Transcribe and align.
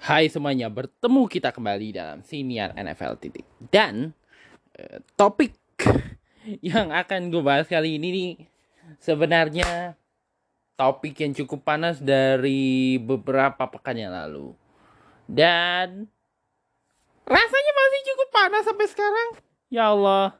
Hai 0.00 0.32
semuanya, 0.32 0.72
bertemu 0.72 1.28
kita 1.28 1.52
kembali 1.52 1.92
dalam 1.92 2.24
siniar 2.24 2.72
NFL 2.72 3.20
titik 3.20 3.44
dan 3.68 4.16
eh, 4.72 5.04
topik 5.12 5.52
yang 6.72 6.88
akan 6.88 7.28
gue 7.28 7.44
bahas 7.44 7.68
kali 7.68 8.00
ini 8.00 8.08
nih 8.08 8.30
sebenarnya 8.96 9.92
topik 10.80 11.20
yang 11.20 11.36
cukup 11.36 11.60
panas 11.68 12.00
dari 12.00 12.96
beberapa 12.96 13.68
pekan 13.68 14.00
yang 14.00 14.16
lalu 14.16 14.56
dan 15.28 16.08
rasanya 17.28 17.72
masih 17.76 18.00
cukup 18.08 18.28
panas 18.32 18.64
sampai 18.64 18.86
sekarang. 18.88 19.28
Ya 19.68 19.92
Allah, 19.92 20.32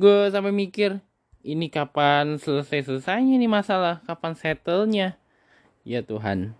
gue 0.00 0.32
sampai 0.32 0.48
mikir 0.48 0.96
ini 1.44 1.68
kapan 1.68 2.40
selesai 2.40 2.88
selesainya 2.88 3.36
nih 3.36 3.52
masalah, 3.52 4.00
kapan 4.08 4.32
settlenya? 4.32 5.20
Ya 5.82 6.02
Tuhan. 6.02 6.54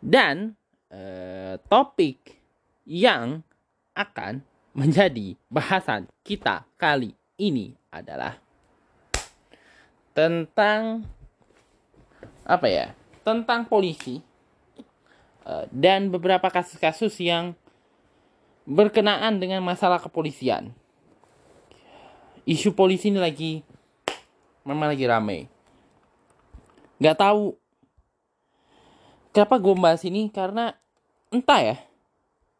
Dan 0.00 0.56
eh, 0.88 1.60
topik 1.68 2.40
yang 2.86 3.44
akan 3.92 4.40
menjadi 4.72 5.34
bahasan 5.50 6.06
kita 6.24 6.64
kali 6.78 7.12
ini 7.36 7.74
adalah 7.92 8.38
tentang 10.14 11.04
apa 12.46 12.66
ya? 12.70 12.86
Tentang 13.20 13.68
polisi 13.68 14.22
eh, 15.44 15.64
dan 15.68 16.08
beberapa 16.08 16.48
kasus-kasus 16.48 17.18
yang 17.20 17.52
berkenaan 18.64 19.42
dengan 19.42 19.60
masalah 19.66 19.98
kepolisian. 19.98 20.70
Isu 22.46 22.72
polisi 22.72 23.12
ini 23.12 23.20
lagi 23.20 23.52
memang 24.64 24.94
lagi 24.94 25.04
rame. 25.04 25.59
Gak 27.00 27.16
tahu. 27.16 27.56
Kenapa 29.32 29.56
gue 29.56 29.74
bahas 29.74 30.04
ini? 30.04 30.28
Karena 30.28 30.76
entah 31.32 31.60
ya. 31.64 31.76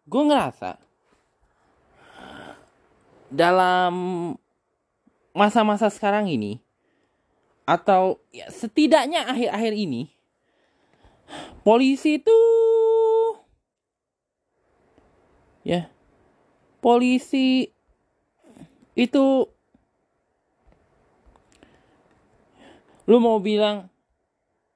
Gue 0.09 0.23
ngerasa 0.27 0.81
dalam 3.31 3.95
masa-masa 5.31 5.87
sekarang 5.87 6.27
ini 6.27 6.59
atau 7.63 8.19
ya 8.35 8.51
setidaknya 8.51 9.31
akhir-akhir 9.31 9.73
ini 9.79 10.11
polisi 11.63 12.19
itu 12.19 12.39
ya 15.63 15.87
polisi 16.83 17.71
itu 18.99 19.47
lu 23.07 23.23
mau 23.23 23.39
bilang 23.39 23.87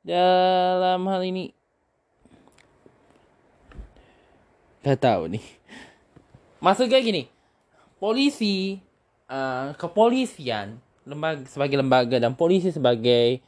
dalam 0.04 1.02
hal 1.08 1.22
ini 1.24 1.56
Gak 4.84 5.00
tahu 5.00 5.32
nih. 5.32 5.44
Maksudnya 6.60 7.00
gini, 7.00 7.24
polisi, 7.96 8.76
uh, 9.32 9.72
kepolisian, 9.80 10.76
lembaga 11.08 11.40
sebagai 11.48 11.80
lembaga 11.80 12.16
dan 12.20 12.36
polisi 12.36 12.68
sebagai 12.68 13.40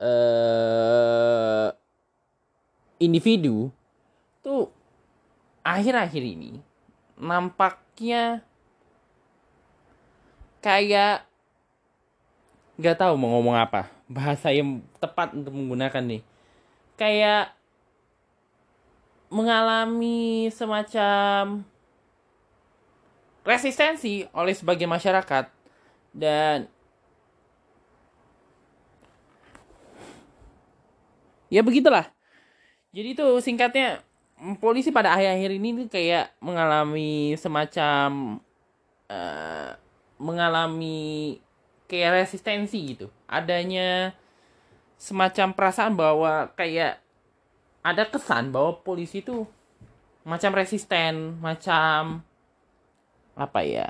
uh, 0.00 1.68
individu 2.96 3.68
tuh 4.40 4.72
akhir-akhir 5.60 6.24
ini 6.24 6.64
nampaknya 7.20 8.40
kayak 10.64 11.28
gak 12.80 12.96
tahu 12.96 13.12
mau 13.20 13.36
ngomong 13.36 13.60
apa 13.60 13.97
bahasa 14.08 14.48
yang 14.48 14.80
tepat 14.98 15.36
untuk 15.36 15.52
menggunakan 15.52 16.02
nih. 16.02 16.22
Kayak 16.98 17.54
mengalami 19.28 20.48
semacam 20.48 21.62
resistensi 23.44 24.24
oleh 24.32 24.56
sebagian 24.56 24.88
masyarakat 24.88 25.52
dan 26.16 26.64
ya 31.52 31.60
begitulah. 31.60 32.08
Jadi 32.92 33.12
itu 33.12 33.26
singkatnya 33.44 34.00
polisi 34.58 34.88
pada 34.88 35.12
akhir-akhir 35.12 35.50
ini 35.60 35.68
tuh 35.84 35.88
kayak 35.92 36.32
mengalami 36.40 37.36
semacam 37.36 38.40
uh, 39.12 39.70
mengalami 40.16 41.36
kayak 41.84 42.24
resistensi 42.24 42.96
gitu 42.96 43.12
adanya 43.28 44.16
semacam 44.98 45.54
perasaan 45.54 45.94
bahwa 45.94 46.50
kayak 46.58 46.98
ada 47.84 48.02
kesan 48.08 48.50
bahwa 48.50 48.80
polisi 48.82 49.22
itu 49.22 49.46
macam 50.26 50.50
resisten, 50.52 51.38
macam 51.38 52.20
apa 53.38 53.60
ya, 53.62 53.88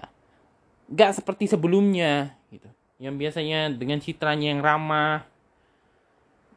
nggak 0.92 1.22
seperti 1.22 1.48
sebelumnya 1.48 2.36
gitu. 2.52 2.68
Yang 3.00 3.14
biasanya 3.16 3.60
dengan 3.72 3.98
citranya 4.02 4.52
yang 4.52 4.60
ramah 4.60 5.24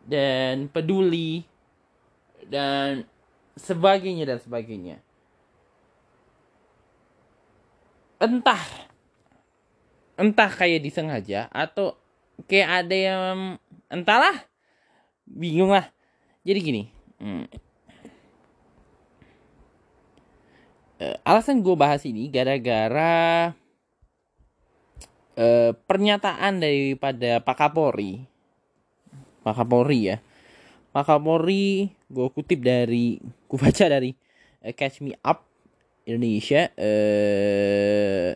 dan 0.05 0.67
peduli 0.67 1.45
dan 2.49 3.05
sebagainya 3.55 4.25
dan 4.25 4.39
sebagainya. 4.41 4.97
Entah 8.21 8.61
entah 10.19 10.51
kayak 10.53 10.85
disengaja 10.85 11.49
atau 11.49 11.97
kayak 12.47 12.85
ada 12.85 12.95
yang 12.95 13.37
entahlah 13.91 14.35
bingung 15.25 15.73
lah 15.73 15.89
jadi 16.41 16.59
gini 16.61 16.83
Hmm. 17.21 17.45
Uh, 20.97 21.17
alasan 21.21 21.61
gue 21.61 21.77
bahas 21.77 22.01
ini 22.01 22.33
gara-gara 22.33 23.53
uh, 25.37 25.71
pernyataan 25.85 26.57
daripada 26.57 27.37
Pak 27.45 27.57
Kapolri, 27.61 28.25
Pak 29.45 29.53
Kapolri 29.53 30.09
ya, 30.09 30.17
Pak 30.89 31.13
Kapolri 31.13 31.93
gue 32.09 32.27
kutip 32.33 32.65
dari, 32.65 33.21
gue 33.21 33.57
baca 33.61 33.85
dari 33.85 34.17
uh, 34.65 34.73
Catch 34.73 35.05
Me 35.05 35.13
Up 35.21 35.45
Indonesia. 36.09 36.73
Uh, 36.73 38.33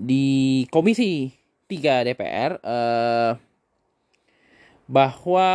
di 0.00 0.64
komisi 0.72 1.28
3 1.68 2.08
DPR 2.08 2.56
uh, 2.64 3.36
bahwa 4.88 5.48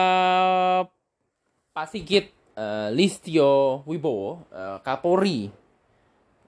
Pak 1.74 1.88
Sigit 1.90 2.30
uh, 2.54 2.94
Listio 2.94 3.82
Wibowo 3.90 4.46
uh, 4.54 4.78
Kapolri 4.86 5.50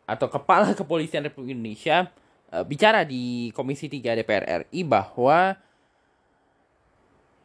atau 0.06 0.30
Kepala 0.30 0.78
Kepolisian 0.78 1.26
Republik 1.26 1.58
Indonesia 1.58 2.08
uh, 2.54 2.64
bicara 2.64 3.02
di 3.02 3.50
Komisi 3.52 3.90
3 3.90 4.24
DPR 4.24 4.46
RI 4.70 4.86
bahwa 4.86 5.58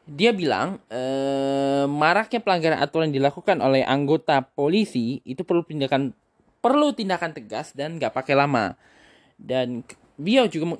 dia 0.04 0.30
bilang 0.36 0.78
uh, 0.92 1.88
maraknya 1.88 2.44
pelanggaran 2.44 2.78
aturan 2.78 3.10
dilakukan 3.10 3.58
oleh 3.64 3.82
anggota 3.82 4.44
polisi 4.44 5.24
itu 5.24 5.42
perlu 5.42 5.64
tindakan 5.64 6.12
perlu 6.62 6.94
tindakan 6.94 7.34
tegas 7.34 7.74
dan 7.74 7.98
nggak 7.98 8.14
pakai 8.14 8.36
lama. 8.38 8.78
Dan 9.42 9.82
beliau 10.17 10.47
juga 10.49 10.77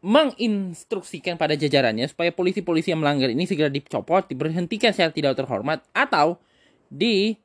menginstruksikan 0.00 1.36
pada 1.36 1.52
jajarannya 1.56 2.08
supaya 2.08 2.32
polisi-polisi 2.32 2.92
yang 2.92 3.04
melanggar 3.04 3.28
ini 3.28 3.44
segera 3.44 3.68
dicopot, 3.68 4.24
diberhentikan 4.28 4.96
secara 4.96 5.12
tidak 5.12 5.36
terhormat 5.36 5.84
atau 5.92 6.40
di 6.88 7.36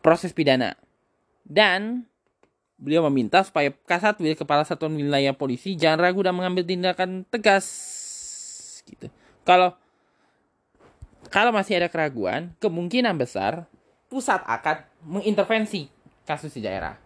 proses 0.00 0.32
pidana. 0.32 0.74
Dan 1.44 2.08
beliau 2.80 3.06
meminta 3.06 3.44
supaya 3.46 3.70
Kasatwil 3.86 4.34
kepala 4.34 4.66
satuan 4.66 4.98
wilayah 4.98 5.30
polisi 5.36 5.78
jangan 5.78 6.02
ragu 6.02 6.24
dan 6.24 6.34
mengambil 6.34 6.66
tindakan 6.66 7.22
tegas 7.30 7.66
gitu. 8.88 9.06
Kalau 9.46 9.78
kalau 11.32 11.54
masih 11.54 11.80
ada 11.80 11.88
keraguan, 11.88 12.52
kemungkinan 12.58 13.16
besar 13.16 13.64
pusat 14.12 14.44
akan 14.44 14.84
mengintervensi 15.06 15.88
kasus 16.28 16.52
di 16.52 16.60
daerah. 16.60 16.98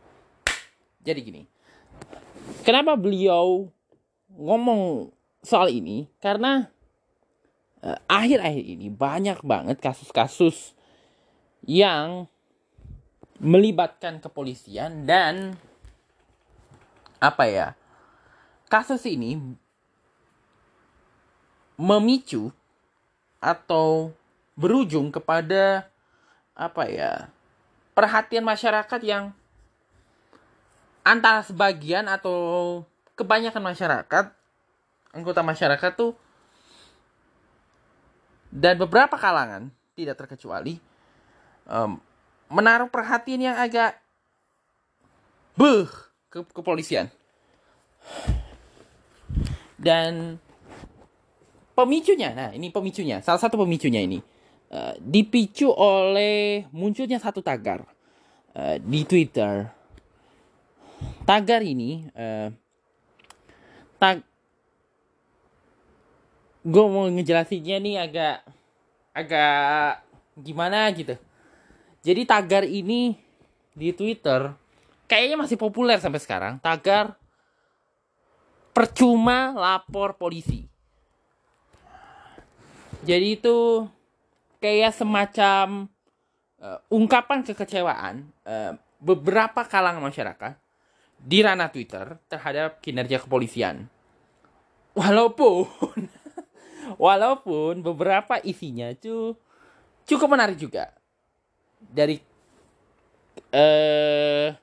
Jadi 1.06 1.20
gini, 1.22 1.42
Kenapa 2.66 2.98
beliau 2.98 3.70
ngomong 4.34 5.14
soal 5.38 5.70
ini? 5.70 6.10
Karena 6.18 6.66
eh, 7.78 7.94
akhir-akhir 8.10 8.64
ini 8.66 8.90
banyak 8.90 9.38
banget 9.46 9.78
kasus-kasus 9.78 10.74
yang 11.62 12.26
melibatkan 13.38 14.18
kepolisian 14.18 15.06
dan 15.06 15.54
apa 17.22 17.46
ya? 17.46 17.68
Kasus 18.66 19.06
ini 19.06 19.38
memicu 21.78 22.50
atau 23.38 24.10
berujung 24.58 25.14
kepada 25.14 25.86
apa 26.58 26.90
ya? 26.90 27.30
perhatian 27.96 28.44
masyarakat 28.44 29.00
yang 29.00 29.32
antara 31.06 31.46
sebagian 31.46 32.10
atau 32.10 32.82
kebanyakan 33.14 33.62
masyarakat 33.62 34.24
anggota 35.14 35.40
masyarakat 35.46 35.92
tuh 35.94 36.18
dan 38.50 38.74
beberapa 38.74 39.14
kalangan 39.14 39.70
tidak 39.94 40.18
terkecuali 40.18 40.82
um, 41.70 42.02
menaruh 42.50 42.90
perhatian 42.90 43.46
yang 43.46 43.56
agak 43.56 43.94
beh 45.54 45.88
ke 46.28 46.42
kepolisian 46.50 47.06
dan 49.78 50.42
pemicunya 51.78 52.34
nah 52.34 52.50
ini 52.50 52.74
pemicunya 52.74 53.22
salah 53.22 53.40
satu 53.40 53.62
pemicunya 53.62 54.02
ini 54.02 54.18
uh, 54.74 54.98
dipicu 54.98 55.70
oleh 55.70 56.66
munculnya 56.74 57.22
satu 57.22 57.40
tagar 57.40 57.86
uh, 58.58 58.76
di 58.82 59.06
Twitter 59.06 59.76
tagar 61.26 61.60
ini 61.66 62.06
uh, 62.14 62.48
tag 63.98 64.22
gue 66.62 66.84
mau 66.86 67.10
ngejelasinnya 67.10 67.76
nih 67.82 67.96
agak 67.98 68.36
agak 69.10 70.06
gimana 70.38 70.86
gitu. 70.94 71.18
Jadi 72.06 72.22
tagar 72.22 72.62
ini 72.62 73.18
di 73.74 73.90
Twitter 73.90 74.54
kayaknya 75.10 75.36
masih 75.42 75.58
populer 75.58 75.98
sampai 75.98 76.22
sekarang. 76.22 76.62
Tagar 76.62 77.18
percuma 78.70 79.50
lapor 79.54 80.14
polisi. 80.14 80.66
Jadi 83.06 83.38
itu 83.38 83.86
kayak 84.58 84.94
semacam 84.94 85.86
uh, 86.58 86.78
ungkapan 86.90 87.46
kekecewaan 87.46 88.26
uh, 88.42 88.74
beberapa 88.98 89.62
kalangan 89.62 90.02
masyarakat 90.02 90.65
di 91.20 91.42
ranah 91.42 91.72
Twitter 91.72 92.20
terhadap 92.30 92.80
kinerja 92.80 93.22
kepolisian. 93.22 93.88
Walaupun 94.96 95.68
walaupun 97.06 97.84
beberapa 97.84 98.40
isinya 98.40 98.94
cu 98.96 99.36
cukup 100.06 100.28
menarik 100.32 100.56
juga 100.56 100.94
dari 101.78 102.16
eh 103.52 104.54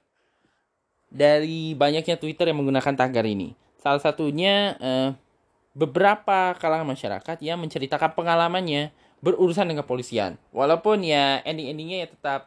dari 1.14 1.78
banyaknya 1.78 2.18
Twitter 2.18 2.50
yang 2.50 2.58
menggunakan 2.66 2.98
tagar 2.98 3.26
ini. 3.30 3.54
Salah 3.78 4.02
satunya 4.02 4.74
eh, 4.82 5.10
beberapa 5.78 6.58
kalangan 6.58 6.90
masyarakat 6.90 7.38
yang 7.46 7.62
menceritakan 7.62 8.18
pengalamannya 8.18 8.90
berurusan 9.22 9.70
dengan 9.70 9.86
kepolisian. 9.86 10.42
Walaupun 10.50 11.06
ya 11.06 11.46
ending-endingnya 11.46 11.98
ya 12.04 12.08
tetap 12.10 12.42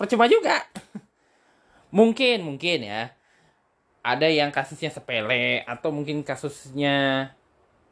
percuma 0.00 0.24
juga. 0.32 0.64
mungkin, 1.96 2.40
mungkin 2.40 2.88
ya. 2.88 3.12
Ada 4.00 4.32
yang 4.32 4.48
kasusnya 4.48 4.88
sepele 4.88 5.60
atau 5.68 5.92
mungkin 5.92 6.24
kasusnya 6.24 7.30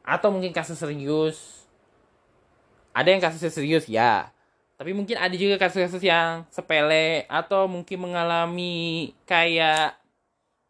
atau 0.00 0.32
mungkin 0.32 0.56
kasus 0.56 0.80
serius. 0.80 1.68
Ada 2.96 3.12
yang 3.12 3.20
kasusnya 3.20 3.52
serius 3.52 3.84
ya. 3.84 4.32
Tapi 4.78 4.94
mungkin 4.94 5.18
ada 5.18 5.34
juga 5.34 5.58
kasus-kasus 5.58 6.06
yang 6.06 6.46
sepele 6.54 7.26
atau 7.26 7.66
mungkin 7.66 7.98
mengalami 7.98 9.10
kayak 9.26 9.98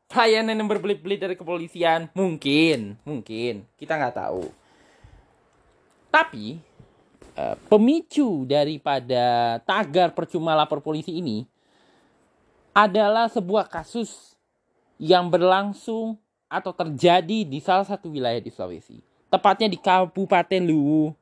pelayanan 0.09 0.57
yang 0.57 0.65
berbelit-belit 0.65 1.21
dari 1.21 1.37
kepolisian. 1.37 2.09
Mungkin, 2.17 2.97
mungkin. 3.05 3.69
Kita 3.77 4.01
nggak 4.01 4.17
tahu. 4.17 4.49
Tapi, 6.09 6.57
uh, 7.37 7.53
pemicu 7.69 8.49
daripada 8.49 9.61
tagar 9.69 10.17
percuma 10.17 10.57
lapor 10.57 10.81
polisi 10.81 11.21
ini 11.21 11.45
adalah 12.73 13.29
sebuah 13.29 13.69
kasus 13.69 14.38
yang 14.99 15.31
berlangsung 15.31 16.19
atau 16.51 16.75
terjadi 16.75 17.47
di 17.47 17.59
salah 17.63 17.87
satu 17.87 18.11
wilayah 18.11 18.43
di 18.43 18.51
Sulawesi. 18.51 18.99
Tepatnya 19.29 19.71
di 19.71 19.79
Kabupaten 19.79 20.63
Luwu. 20.65 21.15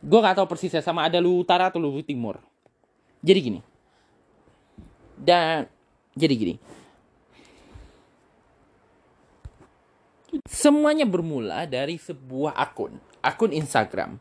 Gue 0.00 0.18
gak 0.24 0.40
tahu 0.40 0.48
persisnya 0.48 0.80
sama 0.80 1.04
ada 1.04 1.20
lu 1.20 1.44
utara 1.44 1.68
atau 1.68 1.76
lu 1.76 2.00
timur. 2.00 2.40
Jadi 3.20 3.38
gini. 3.38 3.60
Dan 5.20 5.68
jadi 6.16 6.34
gini. 6.34 6.54
Semuanya 10.48 11.04
bermula 11.04 11.68
dari 11.68 12.00
sebuah 12.00 12.56
akun 12.56 12.96
akun 13.20 13.52
Instagram. 13.52 14.16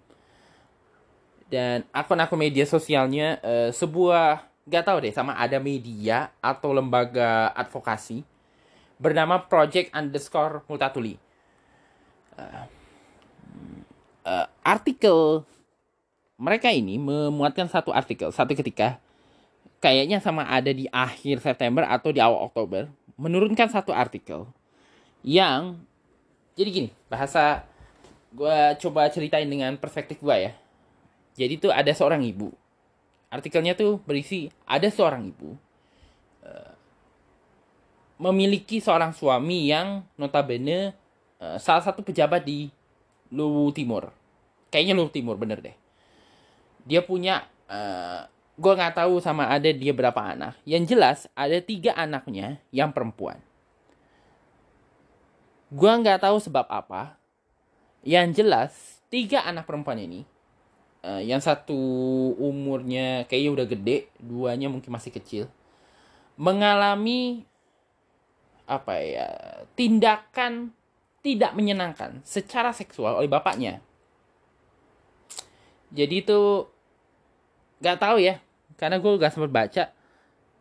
Dan 1.50 1.82
akun-akun 1.90 2.38
media 2.38 2.68
sosialnya 2.68 3.42
uh, 3.42 3.70
sebuah 3.74 4.49
gak 4.69 4.86
tahu 4.86 4.98
deh 5.01 5.13
sama 5.13 5.33
ada 5.33 5.57
media 5.57 6.30
atau 6.39 6.71
lembaga 6.71 7.50
advokasi 7.57 8.21
bernama 9.01 9.42
Project 9.42 9.89
Underscore 9.92 10.62
Multatuli 10.69 11.18
uh, 12.38 12.66
uh, 14.30 14.48
artikel 14.62 15.44
mereka 16.39 16.69
ini 16.69 17.01
memuatkan 17.01 17.66
satu 17.66 17.89
artikel 17.89 18.30
satu 18.30 18.54
ketika 18.54 19.01
kayaknya 19.81 20.21
sama 20.21 20.45
ada 20.45 20.69
di 20.69 20.86
akhir 20.94 21.42
September 21.42 21.83
atau 21.89 22.13
di 22.13 22.22
awal 22.22 22.45
Oktober 22.45 22.88
menurunkan 23.18 23.68
satu 23.68 23.92
artikel 23.92 24.48
yang 25.25 25.81
jadi 26.56 26.69
gini 26.72 26.89
bahasa 27.12 27.68
gue 28.30 28.57
coba 28.86 29.10
ceritain 29.10 29.50
dengan 29.50 29.74
perspektif 29.80 30.22
gue 30.22 30.38
ya. 30.38 30.54
Jadi 31.39 31.56
tuh 31.56 31.72
ada 31.72 31.89
seorang 31.95 32.19
ibu 32.22 32.51
artikelnya 33.30 33.78
tuh 33.78 34.02
berisi 34.04 34.50
ada 34.66 34.90
seorang 34.90 35.30
ibu 35.30 35.54
uh, 36.42 36.74
memiliki 38.20 38.81
seorang 38.84 39.14
suami 39.16 39.70
yang 39.70 40.04
notabene 40.20 40.92
uh, 41.40 41.58
salah 41.62 41.86
satu 41.86 42.04
pejabat 42.04 42.44
di 42.44 42.68
Luwu 43.30 43.70
Timur. 43.72 44.10
Kayaknya 44.74 44.94
Luwu 44.98 45.10
Timur 45.14 45.38
bener 45.38 45.62
deh. 45.62 45.78
Dia 46.84 47.06
punya 47.06 47.46
uh, 47.70 47.74
eh, 47.74 48.22
gue 48.58 48.74
nggak 48.74 48.98
tahu 48.98 49.22
sama 49.22 49.46
ada 49.46 49.70
dia 49.70 49.94
berapa 49.94 50.18
anak. 50.18 50.58
Yang 50.66 50.84
jelas 50.98 51.18
ada 51.38 51.62
tiga 51.62 51.94
anaknya 51.94 52.58
yang 52.74 52.90
perempuan. 52.90 53.38
Gue 55.70 55.90
nggak 55.90 56.25
tahu 56.25 56.42
sebab 56.42 56.66
apa. 56.66 57.16
Yang 58.02 58.42
jelas 58.42 58.72
tiga 59.14 59.46
anak 59.46 59.70
perempuan 59.70 60.02
ini 60.02 60.25
uh, 61.06 61.22
yang 61.22 61.40
satu 61.40 61.78
umurnya 62.38 63.28
kayaknya 63.30 63.51
udah 63.56 63.66
gede 63.68 63.98
duanya 64.19 64.68
mungkin 64.72 64.92
masih 64.92 65.13
kecil 65.13 65.46
mengalami 66.40 67.44
apa 68.69 68.94
ya 69.01 69.28
tindakan 69.74 70.72
tidak 71.20 71.51
menyenangkan 71.58 72.24
secara 72.24 72.72
seksual 72.72 73.20
oleh 73.20 73.27
bapaknya 73.27 73.84
jadi 75.89 76.22
itu 76.22 76.70
Gak 77.79 78.00
tahu 78.03 78.20
ya, 78.20 78.44
karena 78.75 79.00
gue 79.00 79.12
gak 79.15 79.32
sempat 79.32 79.51
baca. 79.51 79.84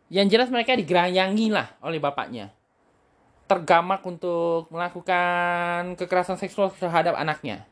Yang 0.07 0.27
jelas 0.31 0.49
mereka 0.49 0.73
digeranyangi 0.73 1.51
lah 1.51 1.67
oleh 1.83 1.99
bapaknya. 1.99 2.55
Tergamak 3.45 4.01
untuk 4.07 4.71
melakukan 4.71 5.99
kekerasan 5.99 6.39
seksual 6.39 6.71
terhadap 6.71 7.19
anaknya. 7.19 7.67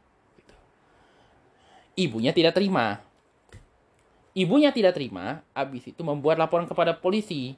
Ibunya 1.98 2.30
tidak 2.30 2.54
terima. 2.54 3.02
Ibunya 4.38 4.70
tidak 4.70 4.94
terima, 4.94 5.42
habis 5.58 5.82
itu 5.90 5.98
membuat 6.06 6.38
laporan 6.38 6.70
kepada 6.70 6.94
polisi. 6.94 7.58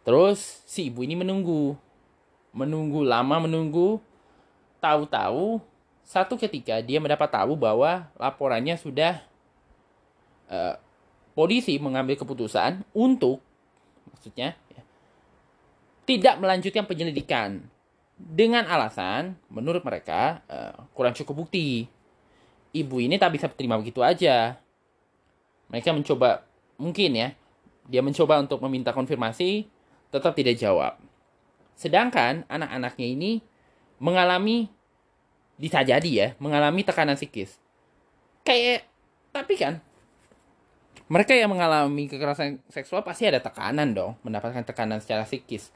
Terus 0.00 0.64
si 0.64 0.88
ibu 0.88 1.04
ini 1.04 1.12
menunggu. 1.12 1.76
Menunggu 2.56 3.04
lama 3.04 3.44
menunggu. 3.44 4.00
Tahu-tahu 4.80 5.60
satu 6.02 6.34
ketika 6.34 6.82
dia 6.82 6.98
mendapat 6.98 7.30
tahu 7.30 7.54
bahwa 7.54 8.10
laporannya 8.18 8.74
sudah 8.74 9.22
uh, 10.50 10.74
polisi 11.32 11.78
mengambil 11.78 12.18
keputusan 12.18 12.82
untuk 12.92 13.40
maksudnya 14.10 14.58
ya, 14.68 14.82
tidak 16.04 16.34
melanjutkan 16.42 16.84
penyelidikan 16.84 17.64
dengan 18.18 18.66
alasan 18.68 19.38
menurut 19.48 19.80
mereka 19.86 20.42
uh, 20.50 20.84
kurang 20.92 21.14
cukup 21.16 21.46
bukti. 21.46 21.88
Ibu 22.72 23.04
ini 23.04 23.20
tak 23.20 23.36
bisa 23.36 23.46
terima 23.52 23.76
begitu 23.76 24.00
aja. 24.00 24.56
Mereka 25.68 25.92
mencoba 25.92 26.44
mungkin 26.80 27.12
ya, 27.12 27.28
dia 27.88 28.00
mencoba 28.00 28.40
untuk 28.40 28.60
meminta 28.64 28.96
konfirmasi, 28.96 29.68
tetap 30.08 30.32
tidak 30.32 30.56
jawab. 30.56 30.96
Sedangkan 31.76 32.48
anak-anaknya 32.48 33.06
ini 33.08 33.32
mengalami 34.00 34.72
bisa 35.60 35.84
jadi 35.84 36.10
ya, 36.10 36.28
mengalami 36.40 36.80
tekanan 36.80 37.16
psikis. 37.16 37.60
Kayak 38.42 38.88
tapi 39.32 39.54
kan 39.56 39.80
mereka 41.12 41.36
yang 41.36 41.52
mengalami 41.52 42.08
kekerasan 42.08 42.64
seksual 42.72 43.04
pasti 43.04 43.28
ada 43.28 43.36
tekanan 43.36 43.92
dong, 43.92 44.16
mendapatkan 44.24 44.64
tekanan 44.64 44.96
secara 44.96 45.28
psikis. 45.28 45.68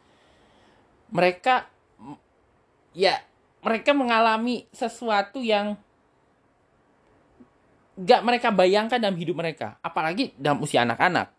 Mereka 1.12 1.68
ya 2.96 3.20
mereka 3.60 3.92
mengalami 3.92 4.64
sesuatu 4.72 5.44
yang 5.44 5.76
gak 7.96 8.22
mereka 8.22 8.52
bayangkan 8.52 9.00
dalam 9.00 9.16
hidup 9.16 9.36
mereka, 9.40 9.80
apalagi 9.80 10.36
dalam 10.36 10.60
usia 10.60 10.84
anak-anak. 10.84 11.32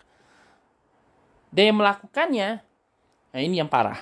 Dan 1.54 1.74
yang 1.74 1.78
melakukannya 1.80 2.68
Nah, 3.38 3.46
ini 3.46 3.62
yang 3.62 3.70
parah. 3.70 4.02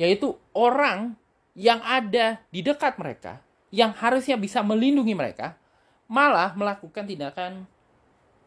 Yaitu 0.00 0.32
orang 0.56 1.12
yang 1.52 1.84
ada 1.84 2.40
di 2.48 2.64
dekat 2.64 2.96
mereka, 2.96 3.44
yang 3.68 3.92
harusnya 3.92 4.40
bisa 4.40 4.64
melindungi 4.64 5.12
mereka, 5.12 5.60
malah 6.08 6.56
melakukan 6.56 7.04
tindakan 7.04 7.68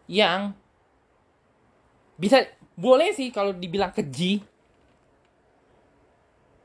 yang 0.10 0.58
bisa 2.18 2.42
boleh 2.74 3.14
sih 3.14 3.30
kalau 3.30 3.54
dibilang 3.54 3.94
keji. 3.94 4.42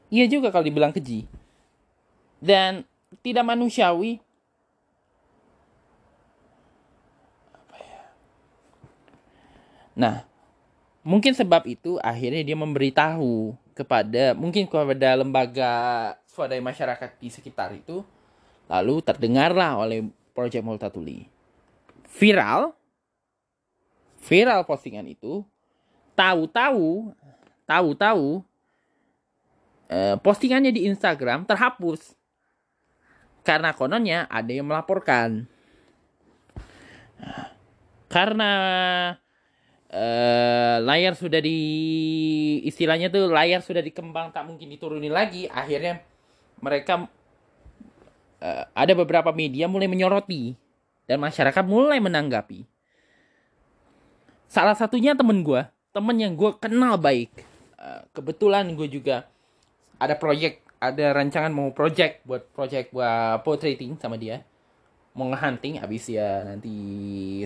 Iya 0.09 0.25
juga 0.25 0.49
kalau 0.49 0.64
dibilang 0.64 0.97
keji. 0.97 1.28
Dan 2.40 2.88
tidak 3.21 3.44
manusiawi. 3.44 4.23
Nah, 9.94 10.26
mungkin 11.06 11.32
sebab 11.32 11.64
itu 11.70 11.96
akhirnya 12.02 12.42
dia 12.42 12.58
memberitahu 12.58 13.54
kepada 13.74 14.34
mungkin 14.34 14.66
kepada 14.66 15.18
lembaga 15.18 15.72
swadaya 16.26 16.62
masyarakat 16.62 17.10
di 17.18 17.28
sekitar 17.30 17.74
itu. 17.74 18.02
Lalu 18.66 19.04
terdengarlah 19.04 19.78
oleh 19.78 20.08
Project 20.34 20.64
Multatuli. 20.66 21.30
Viral 22.14 22.74
viral 24.24 24.64
postingan 24.64 25.04
itu 25.04 25.44
tahu-tahu 26.16 27.12
tahu-tahu 27.68 28.40
eh, 29.92 30.16
postingannya 30.18 30.72
di 30.72 30.88
Instagram 30.88 31.44
terhapus. 31.44 32.16
Karena 33.44 33.76
kononnya 33.76 34.24
ada 34.32 34.48
yang 34.48 34.64
melaporkan. 34.64 35.44
Karena 38.08 38.52
uh, 39.94 40.76
layar 40.82 41.14
sudah 41.14 41.38
di 41.38 41.58
istilahnya 42.66 43.08
tuh 43.08 43.30
layar 43.30 43.62
sudah 43.62 43.80
dikembang 43.80 44.34
tak 44.34 44.44
mungkin 44.44 44.66
diturunin 44.66 45.14
lagi. 45.14 45.46
Akhirnya 45.46 46.02
mereka 46.58 47.06
uh, 48.42 48.64
ada 48.74 48.92
beberapa 48.98 49.30
media 49.30 49.70
mulai 49.70 49.86
menyoroti 49.86 50.58
dan 51.06 51.22
masyarakat 51.22 51.64
mulai 51.64 52.02
menanggapi. 52.02 52.66
Salah 54.50 54.74
satunya 54.74 55.14
temen 55.14 55.46
gue 55.46 55.62
temen 55.94 56.16
yang 56.18 56.34
gue 56.34 56.50
kenal 56.58 56.98
baik. 56.98 57.30
Uh, 57.78 58.02
kebetulan 58.10 58.66
gue 58.74 58.90
juga 58.90 59.30
ada 60.02 60.18
proyek 60.18 60.66
ada 60.82 61.16
rancangan 61.16 61.54
mau 61.54 61.70
project 61.72 62.20
buat 62.26 62.44
project 62.52 62.90
buat 62.90 63.40
portraiting 63.46 63.96
sama 64.02 64.18
dia. 64.18 64.42
Mau 65.14 65.30
ngehunting 65.30 65.78
habis 65.78 66.10
ya 66.10 66.42
nanti 66.42 66.74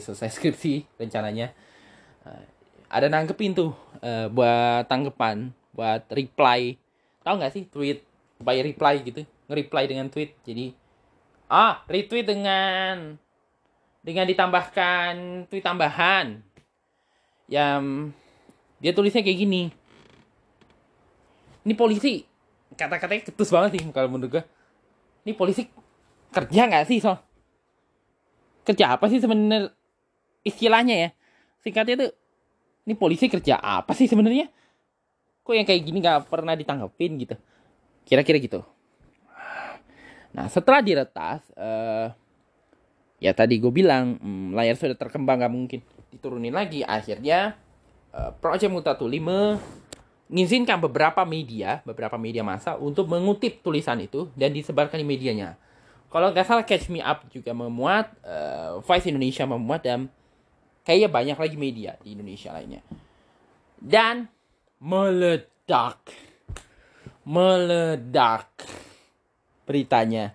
selesai 0.00 0.32
skripsi 0.40 0.96
rencananya 0.96 1.52
ada 2.88 3.06
nanggepin 3.12 3.52
tuh 3.52 3.76
uh, 4.00 4.26
buat 4.32 4.88
tanggapan 4.88 5.52
buat 5.76 6.02
reply. 6.10 6.74
Tahu 7.22 7.34
nggak 7.38 7.52
sih 7.52 7.64
tweet 7.68 8.02
by 8.40 8.58
reply 8.64 8.98
gitu? 9.04 9.22
Nge-reply 9.46 9.84
dengan 9.86 10.08
tweet. 10.08 10.34
Jadi 10.42 10.72
ah 11.48 11.80
retweet 11.88 12.26
dengan 12.28 13.16
dengan 14.00 14.24
ditambahkan 14.24 15.46
tweet 15.52 15.64
tambahan. 15.64 16.40
Yang 17.48 18.12
dia 18.80 18.92
tulisnya 18.96 19.24
kayak 19.24 19.38
gini. 19.38 19.62
Ini 21.68 21.74
polisi 21.76 22.24
kata-katanya 22.78 23.22
ketus 23.28 23.50
banget 23.50 23.70
sih 23.76 23.82
kalau 23.90 24.06
menurut 24.06 24.38
gue 24.38 24.44
ini 25.26 25.34
polisi 25.34 25.66
kerja 26.32 26.68
nggak 26.68 26.86
sih 26.88 27.02
so? 27.02 27.18
Kerja 28.64 28.96
apa 28.96 29.08
sih 29.12 29.20
sebenarnya 29.20 29.72
istilahnya 30.46 30.94
ya 30.96 31.10
singkatnya 31.62 32.08
tuh 32.08 32.10
ini 32.88 32.94
polisi 32.96 33.28
kerja 33.28 33.60
apa 33.60 33.92
sih 33.92 34.08
sebenarnya? 34.08 34.48
Kok 35.44 35.54
yang 35.56 35.68
kayak 35.68 35.82
gini 35.84 35.98
nggak 36.00 36.32
pernah 36.32 36.56
ditanggepin 36.56 37.12
gitu? 37.20 37.36
Kira-kira 38.08 38.40
gitu. 38.40 38.60
Nah 40.32 40.46
setelah 40.48 40.80
diretas 40.84 41.44
uh, 41.56 42.12
ya 43.18 43.32
tadi 43.34 43.58
gue 43.58 43.72
bilang 43.72 44.16
hmm, 44.20 44.54
layar 44.54 44.76
sudah 44.78 44.96
terkembang 44.96 45.40
nggak 45.42 45.52
mungkin 45.52 45.80
diturunin 46.12 46.54
lagi. 46.54 46.84
Akhirnya 46.84 47.56
uh, 48.12 48.32
Project 48.40 48.72
Mutatuli 48.72 49.20
mengizinkan 49.20 50.80
beberapa 50.80 51.24
media, 51.28 51.84
beberapa 51.84 52.16
media 52.16 52.44
massa 52.44 52.76
untuk 52.80 53.08
mengutip 53.08 53.60
tulisan 53.60 54.00
itu 54.00 54.32
dan 54.36 54.52
disebarkan 54.52 55.00
di 55.00 55.06
medianya. 55.06 55.60
Kalau 56.08 56.32
nggak 56.32 56.46
salah 56.48 56.64
Catch 56.64 56.88
Me 56.88 57.04
Up 57.04 57.28
juga 57.28 57.52
memuat, 57.52 58.16
uh, 58.24 58.80
Vice 58.80 59.12
Indonesia 59.12 59.44
memuat 59.44 59.84
dan 59.84 60.08
kayaknya 60.88 61.12
banyak 61.12 61.36
lagi 61.36 61.56
media 61.60 61.92
di 62.00 62.16
Indonesia 62.16 62.48
lainnya. 62.56 62.80
Dan 63.76 64.24
meledak, 64.80 66.00
meledak 67.28 68.48
beritanya. 69.68 70.32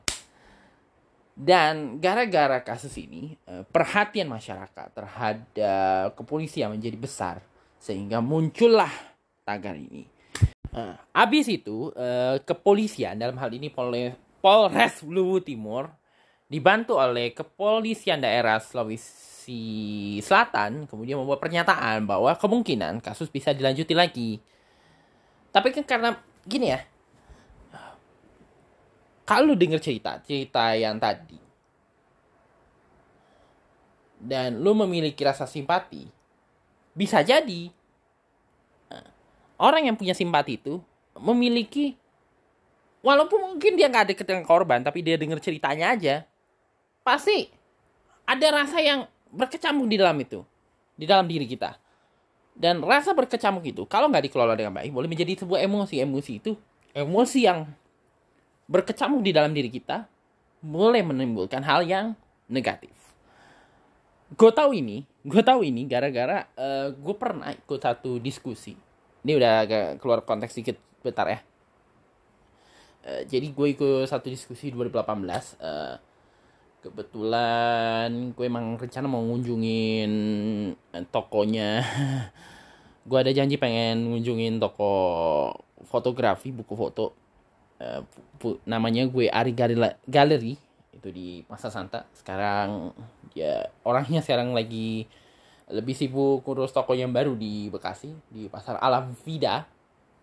Dan 1.34 1.98
gara-gara 1.98 2.62
kasus 2.62 2.94
ini, 3.02 3.34
uh, 3.50 3.66
perhatian 3.66 4.30
masyarakat 4.30 4.94
terhadap 4.94 6.14
kepolisian 6.14 6.70
menjadi 6.70 7.02
besar 7.02 7.36
sehingga 7.82 8.22
muncullah 8.22 8.94
tagar 9.42 9.74
ini. 9.74 10.06
Uh, 10.70 10.94
abis 11.18 11.50
itu 11.50 11.90
uh, 11.98 12.38
kepolisian 12.46 13.18
dalam 13.18 13.42
hal 13.42 13.50
ini 13.50 13.74
Pol 13.74 14.14
Polres 14.38 15.02
Luwu 15.02 15.42
Timur 15.42 15.90
dibantu 16.46 17.02
oleh 17.02 17.34
kepolisian 17.34 18.22
daerah 18.22 18.62
Sulawesi 18.62 19.33
Selatan 20.24 20.88
kemudian 20.88 21.20
membuat 21.20 21.44
pernyataan 21.44 22.08
bahwa 22.08 22.32
kemungkinan 22.36 23.04
kasus 23.04 23.28
bisa 23.28 23.52
dilanjuti 23.52 23.94
lagi. 23.98 24.32
Tapi 25.54 25.70
kan 25.70 25.86
karena 25.86 26.10
gini 26.48 26.74
ya, 26.74 26.82
kalau 29.24 29.56
dengar 29.56 29.80
cerita 29.80 30.20
cerita 30.24 30.76
yang 30.76 31.00
tadi 31.00 31.40
dan 34.24 34.60
lu 34.60 34.72
memiliki 34.72 35.20
rasa 35.24 35.44
simpati, 35.44 36.08
bisa 36.96 37.20
jadi 37.20 37.72
orang 39.60 39.88
yang 39.88 39.96
punya 39.96 40.12
simpati 40.12 40.60
itu 40.60 40.80
memiliki 41.16 41.96
walaupun 43.06 43.54
mungkin 43.54 43.80
dia 43.80 43.88
nggak 43.88 44.04
ada 44.10 44.14
dengan 44.24 44.46
korban 44.48 44.82
tapi 44.82 45.00
dia 45.06 45.20
dengar 45.20 45.38
ceritanya 45.40 45.94
aja 45.94 46.16
pasti 47.04 47.52
ada 48.24 48.48
rasa 48.52 48.80
yang 48.80 49.08
berkecamuk 49.34 49.90
di 49.90 49.98
dalam 49.98 50.16
itu. 50.22 50.46
Di 50.94 51.10
dalam 51.10 51.26
diri 51.26 51.50
kita. 51.50 51.76
Dan 52.54 52.86
rasa 52.86 53.18
berkecamuk 53.18 53.66
itu 53.66 53.82
kalau 53.90 54.14
nggak 54.14 54.30
dikelola 54.30 54.54
dengan 54.54 54.78
baik 54.78 54.94
boleh 54.94 55.10
menjadi 55.10 55.42
sebuah 55.42 55.66
emosi. 55.66 55.96
Emosi 56.06 56.32
itu 56.38 56.54
emosi 56.94 57.40
yang 57.42 57.66
berkecamuk 58.70 59.26
di 59.26 59.34
dalam 59.34 59.52
diri 59.52 59.74
kita 59.74 60.06
boleh 60.64 61.02
menimbulkan 61.02 61.66
hal 61.66 61.82
yang 61.84 62.14
negatif. 62.48 62.94
Gue 64.38 64.54
tahu 64.54 64.78
ini 64.78 65.04
gue 65.24 65.40
tahu 65.40 65.64
ini 65.64 65.88
gara-gara 65.88 66.44
uh, 66.60 66.92
gue 66.94 67.16
pernah 67.18 67.50
ikut 67.52 67.80
satu 67.82 68.22
diskusi. 68.22 68.78
Ini 69.24 69.32
udah 69.40 69.54
agak 69.64 69.86
keluar 70.04 70.22
konteks 70.22 70.54
sedikit 70.54 70.78
bentar 71.02 71.28
ya. 71.32 71.40
Uh, 73.04 73.22
jadi 73.28 73.48
gue 73.50 73.68
ikut 73.74 74.06
satu 74.08 74.30
diskusi 74.30 74.72
2018 74.72 74.94
uh, 74.94 75.34
eh, 75.34 75.96
kebetulan 76.84 78.36
gue 78.36 78.46
emang 78.46 78.76
rencana 78.76 79.08
mau 79.08 79.24
ngunjungin 79.24 80.12
eh, 80.76 81.06
tokonya. 81.08 81.80
Gue 83.08 83.20
ada 83.20 83.36
janji 83.36 83.60
pengen 83.60 84.16
ngunjungin 84.16 84.64
toko 84.64 84.92
fotografi 85.88 86.56
buku 86.56 86.72
foto. 86.72 87.12
Uh, 87.84 88.00
namanya 88.64 89.04
gue 89.12 89.28
Ari 89.28 89.52
Galeri 90.08 90.56
itu 90.96 91.10
di 91.12 91.44
Masa 91.52 91.68
Santa. 91.68 92.08
Sekarang 92.16 92.96
ya 93.36 93.68
orangnya 93.84 94.24
sekarang 94.24 94.56
lagi 94.56 95.04
lebih 95.68 95.92
sibuk 95.92 96.48
ngurus 96.48 96.72
toko 96.72 96.96
yang 96.96 97.12
baru 97.12 97.36
di 97.36 97.68
Bekasi 97.68 98.16
di 98.32 98.48
pasar 98.48 98.80
Alam 98.80 99.12
Vida 99.28 99.68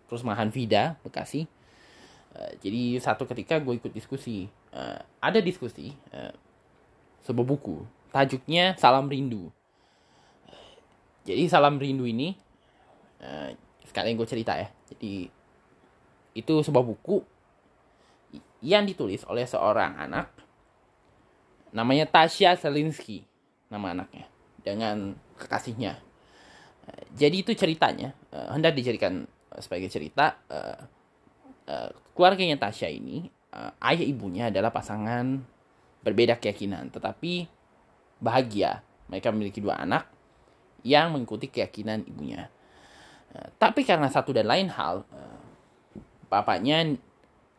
perumahan 0.09 0.49
Vida 0.49 0.97
Bekasi. 1.05 1.45
Uh, 2.33 2.49
jadi 2.65 2.97
satu 2.97 3.29
ketika 3.29 3.61
gue 3.61 3.77
ikut 3.77 3.93
diskusi. 3.93 4.49
Ada 5.21 5.37
diskusi 5.37 5.93
sebuah 7.25 7.47
buku. 7.47 7.83
Tajuknya 8.11 8.75
Salam 8.75 9.07
Rindu. 9.07 9.49
Jadi 11.23 11.47
Salam 11.47 11.77
Rindu 11.77 12.03
ini 12.09 12.33
uh, 13.21 13.53
sekalian 13.87 14.17
gue 14.17 14.27
cerita 14.27 14.57
ya. 14.57 14.67
Jadi 14.91 15.29
itu 16.31 16.53
sebuah 16.63 16.83
buku 16.83 17.21
yang 18.63 18.85
ditulis 18.85 19.23
oleh 19.27 19.45
seorang 19.45 19.97
anak. 19.97 20.27
Namanya 21.71 22.03
Tasya 22.09 22.59
Selinsky 22.59 23.23
nama 23.71 23.95
anaknya 23.95 24.27
dengan 24.59 25.15
kekasihnya. 25.39 25.95
Jadi 27.15 27.45
itu 27.47 27.51
ceritanya 27.55 28.11
uh, 28.35 28.51
hendak 28.51 28.75
dijadikan 28.75 29.23
sebagai 29.59 29.87
cerita 29.87 30.35
uh, 30.51 30.79
uh, 31.67 31.89
keluarganya 32.11 32.59
Tasya 32.59 32.91
ini 32.91 33.31
uh, 33.55 33.71
ayah 33.87 34.03
ibunya 34.03 34.51
adalah 34.51 34.71
pasangan 34.71 35.43
berbeda 36.01 36.37
keyakinan 36.41 36.89
tetapi 36.89 37.45
bahagia 38.21 38.85
mereka 39.09 39.33
memiliki 39.33 39.59
dua 39.59 39.81
anak 39.81 40.07
yang 40.81 41.13
mengikuti 41.13 41.49
keyakinan 41.49 42.05
ibunya. 42.07 42.49
Uh, 43.33 43.49
tapi 43.57 43.85
karena 43.85 44.09
satu 44.09 44.33
dan 44.33 44.49
lain 44.49 44.69
hal, 44.71 45.05
uh, 45.09 45.41
bapaknya 46.29 46.97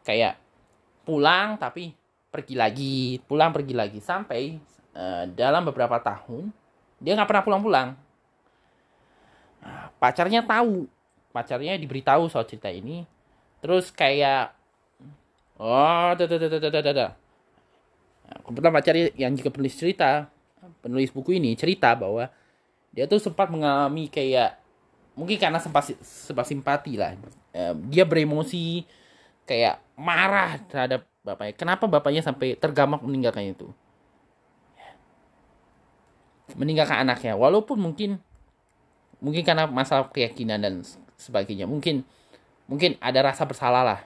kayak 0.02 0.38
pulang 1.06 1.58
tapi 1.58 1.94
pergi 2.32 2.54
lagi, 2.56 3.20
pulang 3.28 3.52
pergi 3.52 3.74
lagi 3.76 4.00
sampai 4.00 4.56
uh, 4.96 5.24
dalam 5.30 5.68
beberapa 5.68 6.00
tahun 6.00 6.50
dia 7.02 7.18
nggak 7.18 7.28
pernah 7.28 7.44
pulang-pulang. 7.44 7.88
Nah, 9.62 9.90
pacarnya 9.98 10.42
tahu, 10.42 10.86
pacarnya 11.30 11.78
diberitahu 11.78 12.30
soal 12.30 12.46
cerita 12.46 12.70
ini, 12.70 13.06
terus 13.62 13.90
kayak 13.90 14.54
oh, 15.58 16.14
dah, 16.14 16.26
dah, 16.26 16.94
dah. 16.94 17.12
Kebetulan 18.40 18.72
pacarnya 18.72 19.06
yang 19.18 19.32
juga 19.36 19.52
penulis 19.52 19.76
cerita, 19.76 20.32
penulis 20.80 21.12
buku 21.12 21.36
ini 21.36 21.52
cerita 21.58 21.92
bahwa 21.92 22.30
dia 22.92 23.04
tuh 23.04 23.20
sempat 23.20 23.48
mengalami 23.52 24.08
kayak 24.08 24.56
mungkin 25.12 25.36
karena 25.36 25.60
sempat 25.60 25.92
sempat 26.00 26.46
simpati 26.48 26.96
lah. 26.96 27.12
Dia 27.92 28.08
beremosi 28.08 28.88
kayak 29.44 29.80
marah 29.98 30.56
terhadap 30.70 31.04
bapaknya. 31.20 31.54
Kenapa 31.56 31.84
bapaknya 31.84 32.22
sampai 32.24 32.56
tergamak 32.56 33.04
meninggalkan 33.04 33.52
itu? 33.52 33.68
Meninggalkan 36.56 37.04
anaknya. 37.04 37.36
Walaupun 37.36 37.80
mungkin 37.80 38.20
mungkin 39.22 39.42
karena 39.44 39.68
masalah 39.68 40.08
keyakinan 40.08 40.60
dan 40.60 40.74
sebagainya. 41.16 41.68
Mungkin 41.68 42.04
mungkin 42.68 42.96
ada 43.00 43.20
rasa 43.24 43.44
bersalah 43.44 43.84
lah. 43.84 44.00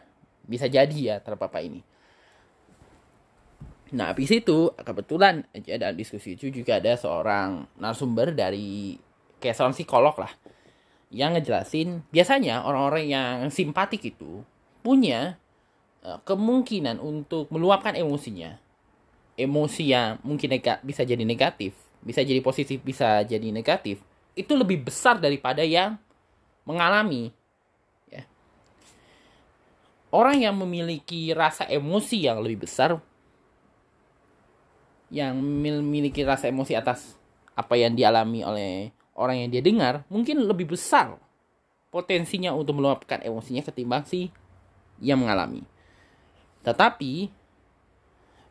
Bisa 0.47 0.71
jadi 0.71 0.95
ya 0.95 1.17
terhadap 1.19 1.51
bapak 1.51 1.67
ini 1.67 1.83
nah 3.95 4.11
habis 4.11 4.35
itu 4.35 4.75
kebetulan 4.75 5.47
ada 5.55 5.95
diskusi 5.95 6.35
itu 6.35 6.51
juga 6.51 6.83
ada 6.83 6.99
seorang 6.99 7.71
narasumber 7.79 8.35
dari 8.35 8.99
kayak 9.39 9.55
seorang 9.55 9.77
psikolog 9.79 10.17
lah 10.19 10.33
yang 11.15 11.39
ngejelasin 11.39 12.03
biasanya 12.11 12.67
orang-orang 12.67 13.07
yang 13.07 13.35
simpatik 13.55 14.03
itu 14.03 14.43
punya 14.83 15.39
uh, 16.07 16.23
kemungkinan 16.23 17.03
untuk 17.03 17.51
meluapkan 17.51 17.99
emosinya. 17.99 18.63
Emosi 19.37 19.93
yang 19.93 20.17
mungkin 20.25 20.49
bisa 20.81 21.05
jadi 21.05 21.21
negatif, 21.21 21.77
bisa 22.01 22.25
jadi 22.25 22.41
positif, 22.41 22.81
bisa 22.81 23.21
jadi 23.21 23.53
negatif, 23.53 24.01
itu 24.33 24.53
lebih 24.57 24.89
besar 24.89 25.21
daripada 25.21 25.61
yang 25.61 26.01
mengalami 26.65 27.35
ya. 28.09 28.25
Orang 30.09 30.41
yang 30.41 30.57
memiliki 30.57 31.37
rasa 31.37 31.69
emosi 31.69 32.25
yang 32.25 32.41
lebih 32.41 32.65
besar 32.65 32.97
yang 35.11 35.39
memiliki 35.39 36.27
rasa 36.27 36.51
emosi 36.51 36.75
atas 36.75 37.15
apa 37.55 37.79
yang 37.79 37.95
dialami 37.95 38.43
oleh 38.43 38.91
orang 39.17 39.47
yang 39.47 39.49
dia 39.49 39.63
dengar 39.65 40.05
mungkin 40.13 40.45
lebih 40.45 40.77
besar 40.77 41.17
potensinya 41.89 42.53
untuk 42.53 42.77
meluapkan 42.77 43.23
emosinya 43.25 43.65
ketimbang 43.65 44.05
si 44.05 44.29
yang 45.01 45.23
mengalami. 45.23 45.65
Tetapi 46.67 47.31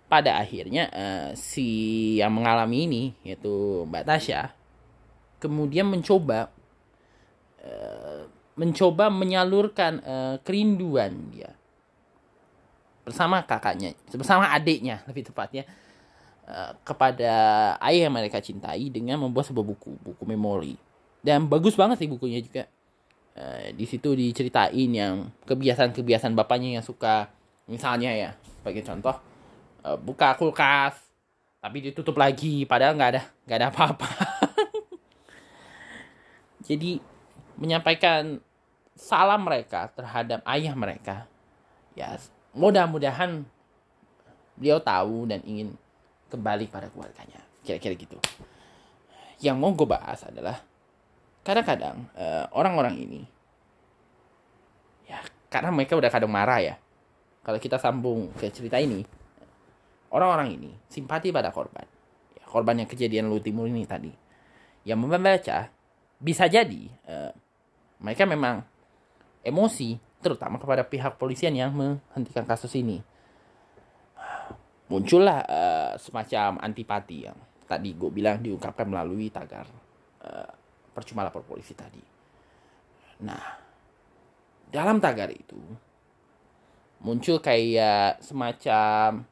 pada 0.05 0.39
akhirnya 0.39 0.89
uh, 0.93 1.29
si 1.37 1.67
yang 2.21 2.33
mengalami 2.33 2.85
ini 2.85 3.03
yaitu 3.25 3.85
Mbak 3.89 4.05
Tasya 4.05 4.53
kemudian 5.41 5.89
mencoba 5.89 6.53
uh, 7.65 8.29
mencoba 8.55 9.11
menyalurkan 9.11 9.99
uh, 10.05 10.35
kerinduan 10.45 11.33
dia 11.33 11.51
bersama 13.03 13.45
kakaknya 13.45 13.93
bersama 14.13 14.49
adiknya 14.49 15.05
lebih 15.09 15.29
tepatnya 15.29 15.65
Eh, 16.45 16.71
kepada 16.85 17.33
ayah 17.81 18.05
yang 18.05 18.13
mereka 18.13 18.37
cintai 18.37 18.93
dengan 18.93 19.17
membuat 19.17 19.49
sebuah 19.49 19.65
buku 19.65 19.97
buku 19.97 20.23
memori. 20.29 20.77
Dan 21.25 21.49
bagus 21.49 21.73
banget 21.73 22.05
sih 22.05 22.09
bukunya 22.09 22.37
juga. 22.37 22.69
Uh, 23.35 23.67
di 23.75 23.83
situ 23.83 24.15
diceritain 24.15 24.87
yang 24.95 25.27
kebiasaan-kebiasaan 25.43 26.39
bapaknya 26.39 26.79
yang 26.79 26.85
suka 26.87 27.27
misalnya 27.67 28.15
ya 28.15 28.31
sebagai 28.47 28.79
contoh 28.79 29.11
uh, 29.83 29.99
buka 29.99 30.39
kulkas 30.39 30.95
tapi 31.59 31.83
ditutup 31.83 32.15
lagi 32.15 32.63
padahal 32.63 32.95
nggak 32.95 33.11
ada 33.11 33.21
nggak 33.43 33.57
ada 33.59 33.67
apa-apa. 33.75 34.09
Jadi 36.71 37.03
menyampaikan 37.59 38.39
salam 38.95 39.43
mereka 39.43 39.91
terhadap 39.91 40.39
ayah 40.47 40.71
mereka 40.77 41.27
ya 41.91 42.15
mudah-mudahan 42.55 43.43
beliau 44.55 44.79
tahu 44.79 45.27
dan 45.27 45.43
ingin 45.43 45.75
kembali 46.35 46.67
pada 46.67 46.91
keluarganya. 46.91 47.39
Kira-kira 47.63 47.95
gitu. 47.95 48.19
Yang 49.39 49.55
mau 49.55 49.71
gue 49.71 49.87
bahas 49.87 50.21
adalah 50.27 50.59
kadang-kadang 51.47 52.09
uh, 52.17 52.49
orang-orang 52.57 52.97
ini 52.97 53.21
ya 55.05 55.21
karena 55.53 55.69
mereka 55.69 55.95
udah 55.95 56.11
kadang 56.11 56.31
marah 56.31 56.59
ya. 56.59 56.75
Kalau 57.45 57.61
kita 57.61 57.77
sambung 57.77 58.33
ke 58.33 58.49
cerita 58.49 58.81
ini, 58.81 59.05
orang-orang 60.09 60.57
ini 60.57 60.71
simpati 60.89 61.29
pada 61.29 61.53
korban. 61.53 61.85
Ya, 62.33 62.43
korban 62.49 62.81
yang 62.81 62.89
kejadian 62.89 63.29
Lu 63.29 63.37
Timur 63.37 63.69
ini 63.69 63.85
tadi. 63.85 64.09
Yang 64.81 64.99
membaca 65.05 65.69
bisa 66.17 66.49
jadi 66.49 66.89
uh, 67.05 67.31
mereka 68.01 68.25
memang 68.25 68.65
emosi 69.45 70.01
terutama 70.25 70.57
kepada 70.57 70.81
pihak 70.81 71.21
polisian 71.21 71.53
yang 71.53 71.69
menghentikan 71.69 72.49
kasus 72.49 72.73
ini 72.73 73.05
muncullah 74.85 75.41
uh, 75.45 75.93
semacam 75.97 76.61
antipati 76.61 77.25
yang 77.25 77.37
tadi 77.65 77.97
gue 77.97 78.09
bilang 78.13 78.37
diungkapkan 78.41 78.85
melalui 78.85 79.33
tagar 79.33 79.65
uh, 80.21 80.51
percuma 80.93 81.25
lapor 81.25 81.41
polisi 81.41 81.73
tadi. 81.73 82.01
Nah, 83.25 83.41
dalam 84.69 85.01
tagar 85.01 85.33
itu 85.33 85.57
muncul 87.01 87.41
kayak 87.41 88.21
semacam 88.21 89.25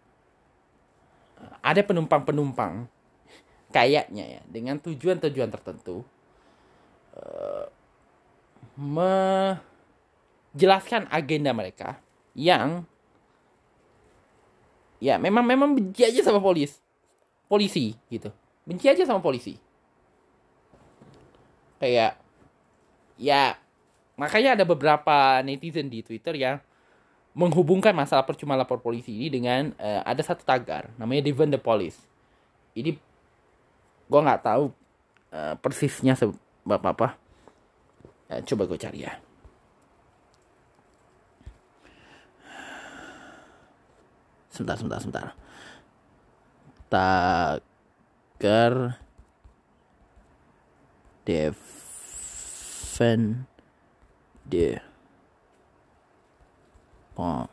uh, 1.37 1.55
ada 1.61 1.81
penumpang-penumpang 1.85 2.89
kayaknya 3.73 4.37
ya 4.37 4.41
dengan 4.45 4.77
tujuan-tujuan 4.81 5.49
tertentu 5.49 6.05
uh, 7.17 7.65
menjelaskan 8.73 11.05
agenda 11.13 11.53
mereka 11.53 12.01
yang 12.33 12.89
ya 15.03 15.19
memang 15.19 15.43
memang 15.43 15.75
benci 15.75 16.07
aja 16.07 16.23
sama 16.23 16.39
polis. 16.39 16.79
Polisi 17.51 17.91
gitu. 18.07 18.31
Benci 18.63 18.87
aja 18.87 19.03
sama 19.03 19.19
polisi. 19.19 19.59
Kayak 21.83 22.15
ya 23.19 23.59
makanya 24.15 24.55
ada 24.55 24.63
beberapa 24.63 25.43
netizen 25.43 25.91
di 25.91 25.99
Twitter 25.99 26.39
yang 26.39 26.63
menghubungkan 27.35 27.91
masalah 27.91 28.23
percuma 28.23 28.55
lapor 28.55 28.79
polisi 28.79 29.11
ini 29.11 29.27
dengan 29.27 29.75
uh, 29.75 30.05
ada 30.07 30.23
satu 30.23 30.47
tagar 30.47 30.87
namanya 30.95 31.27
Defend 31.27 31.51
the 31.51 31.59
Police. 31.59 31.99
Ini 32.71 32.95
gue 34.07 34.19
nggak 34.23 34.41
tahu 34.45 34.71
uh, 35.35 35.53
persisnya 35.59 36.15
sebab 36.15 36.79
apa 36.79 37.17
uh, 38.31 38.39
coba 38.45 38.63
gue 38.69 38.79
cari 38.79 39.03
ya 39.03 39.13
sebentar 44.53 44.77
sebentar 44.77 45.01
sebentar 45.01 45.27
tagar 46.93 49.01
defend 51.25 53.49
de 54.45 54.77
pa 57.17 57.49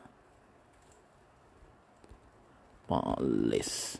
police 2.84 3.96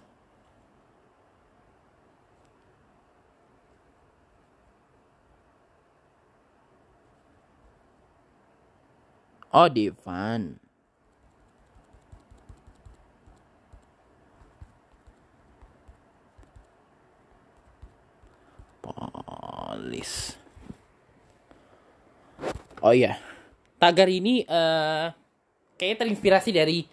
Oh, 9.53 9.67
Devan. 9.67 10.63
Polis. 18.91 20.37
Oh 22.81 22.97
iya, 22.97 23.21
tagar 23.77 24.09
ini 24.09 24.43
uh, 24.49 25.13
kayaknya 25.77 25.97
terinspirasi 26.07 26.51
dari 26.51 26.89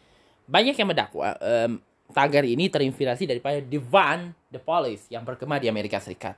banyak 0.47 0.75
yang 0.75 0.87
mendakwa. 0.87 1.35
Um, 1.39 1.79
tagar 2.11 2.43
ini 2.43 2.67
terinspirasi 2.67 3.27
daripada 3.27 3.59
Devan 3.63 4.35
the 4.51 4.59
Police 4.59 5.07
yang 5.11 5.23
berkembang 5.23 5.63
di 5.63 5.71
Amerika 5.71 5.99
Serikat 5.99 6.35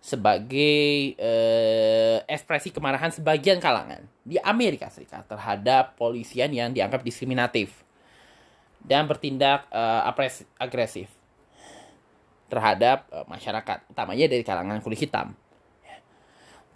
sebagai 0.00 1.12
uh, 1.20 2.24
ekspresi 2.24 2.72
kemarahan 2.72 3.12
sebagian 3.12 3.60
kalangan 3.60 4.00
di 4.24 4.40
Amerika 4.40 4.88
Serikat 4.88 5.28
terhadap 5.28 5.94
polisian 6.00 6.48
yang 6.50 6.72
dianggap 6.72 7.04
diskriminatif 7.04 7.84
dan 8.80 9.04
bertindak 9.04 9.68
uh, 9.68 10.08
agresif 10.56 11.19
terhadap 12.50 13.06
uh, 13.14 13.24
masyarakat, 13.30 13.86
utamanya 13.88 14.26
dari 14.26 14.42
kalangan 14.42 14.82
kulit 14.82 15.06
hitam. 15.06 15.32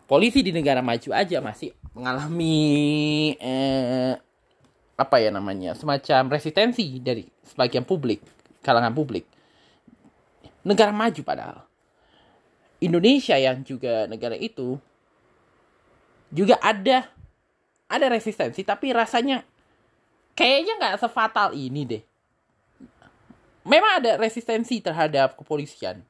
polisi 0.04 0.44
di 0.44 0.52
negara 0.52 0.84
maju 0.84 1.16
aja 1.16 1.40
masih 1.40 1.72
mengalami 1.96 3.32
eh, 3.40 4.12
apa 5.00 5.16
ya 5.16 5.32
namanya 5.32 5.72
semacam 5.72 6.28
resistensi 6.28 7.00
dari 7.00 7.24
sebagian 7.40 7.88
publik 7.88 8.20
kalangan 8.64 8.96
publik. 8.96 9.28
Negara 10.64 10.92
maju 10.92 11.20
padahal. 11.20 11.58
Indonesia 12.80 13.36
yang 13.36 13.60
juga 13.64 14.08
negara 14.08 14.36
itu 14.36 14.80
juga 16.32 16.56
ada 16.64 17.08
ada 17.86 18.06
resistensi 18.08 18.64
tapi 18.64 18.90
rasanya 18.90 19.44
kayaknya 20.34 20.80
nggak 20.80 20.98
sefatal 21.00 21.54
ini 21.54 21.82
deh 21.86 22.02
memang 23.64 24.00
ada 24.00 24.20
resistensi 24.20 24.80
terhadap 24.80 25.36
kepolisian 25.40 26.04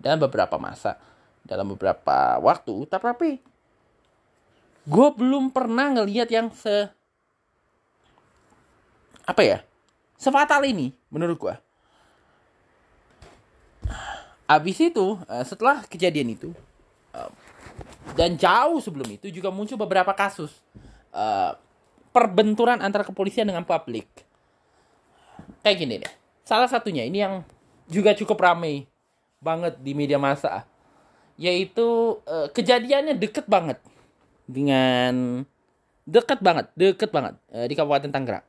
dalam 0.00 0.20
beberapa 0.20 0.56
masa 0.56 0.96
dalam 1.44 1.72
beberapa 1.72 2.36
waktu 2.40 2.86
tapi 2.88 3.40
gue 4.84 5.08
belum 5.16 5.52
pernah 5.52 5.92
ngelihat 5.96 6.28
yang 6.28 6.48
se 6.52 6.88
apa 9.24 9.42
ya 9.44 9.58
sefatal 10.16 10.64
ini 10.64 10.92
menurut 11.12 11.36
gue 11.36 11.54
abis 14.50 14.76
itu 14.82 15.16
eh, 15.28 15.44
setelah 15.44 15.84
kejadian 15.88 16.36
itu 16.36 16.50
eh, 17.16 17.30
dan 18.14 18.34
jauh 18.36 18.78
sebelum 18.82 19.06
itu 19.08 19.30
juga 19.30 19.48
muncul 19.48 19.78
beberapa 19.78 20.10
kasus 20.12 20.50
uh, 21.14 21.54
perbenturan 22.10 22.82
antara 22.82 23.06
kepolisian 23.06 23.46
dengan 23.46 23.62
publik. 23.62 24.06
Kayak 25.62 25.76
gini 25.78 25.94
deh. 26.02 26.14
Salah 26.50 26.66
satunya 26.66 27.06
ini 27.06 27.22
yang 27.22 27.46
juga 27.86 28.10
cukup 28.10 28.42
ramai 28.42 28.90
banget 29.38 29.78
di 29.78 29.94
media 29.94 30.18
massa. 30.18 30.66
Yaitu 31.38 32.18
uh, 32.26 32.50
kejadiannya 32.50 33.14
deket 33.14 33.46
banget 33.46 33.78
dengan 34.50 35.46
deket 36.02 36.42
banget, 36.42 36.66
deket 36.74 37.14
banget 37.14 37.38
uh, 37.54 37.70
di 37.70 37.74
Kabupaten 37.78 38.10
Tangerang. 38.10 38.42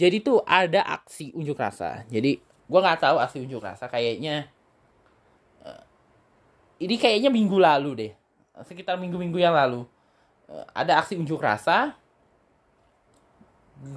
Jadi 0.00 0.24
tuh 0.24 0.40
ada 0.48 0.88
aksi 0.88 1.36
unjuk 1.36 1.60
rasa. 1.60 2.08
Jadi 2.08 2.40
gua 2.64 2.80
nggak 2.80 3.12
tahu 3.12 3.16
aksi 3.20 3.44
unjuk 3.44 3.60
rasa 3.60 3.92
kayaknya 3.92 4.48
uh, 5.68 5.84
ini 6.80 6.96
kayaknya 6.96 7.28
minggu 7.28 7.60
lalu 7.60 7.90
deh, 7.92 8.12
sekitar 8.64 8.96
minggu-minggu 8.96 9.36
yang 9.36 9.52
lalu 9.52 9.84
uh, 10.48 10.64
ada 10.72 10.96
aksi 10.96 11.20
unjuk 11.20 11.44
rasa 11.44 11.92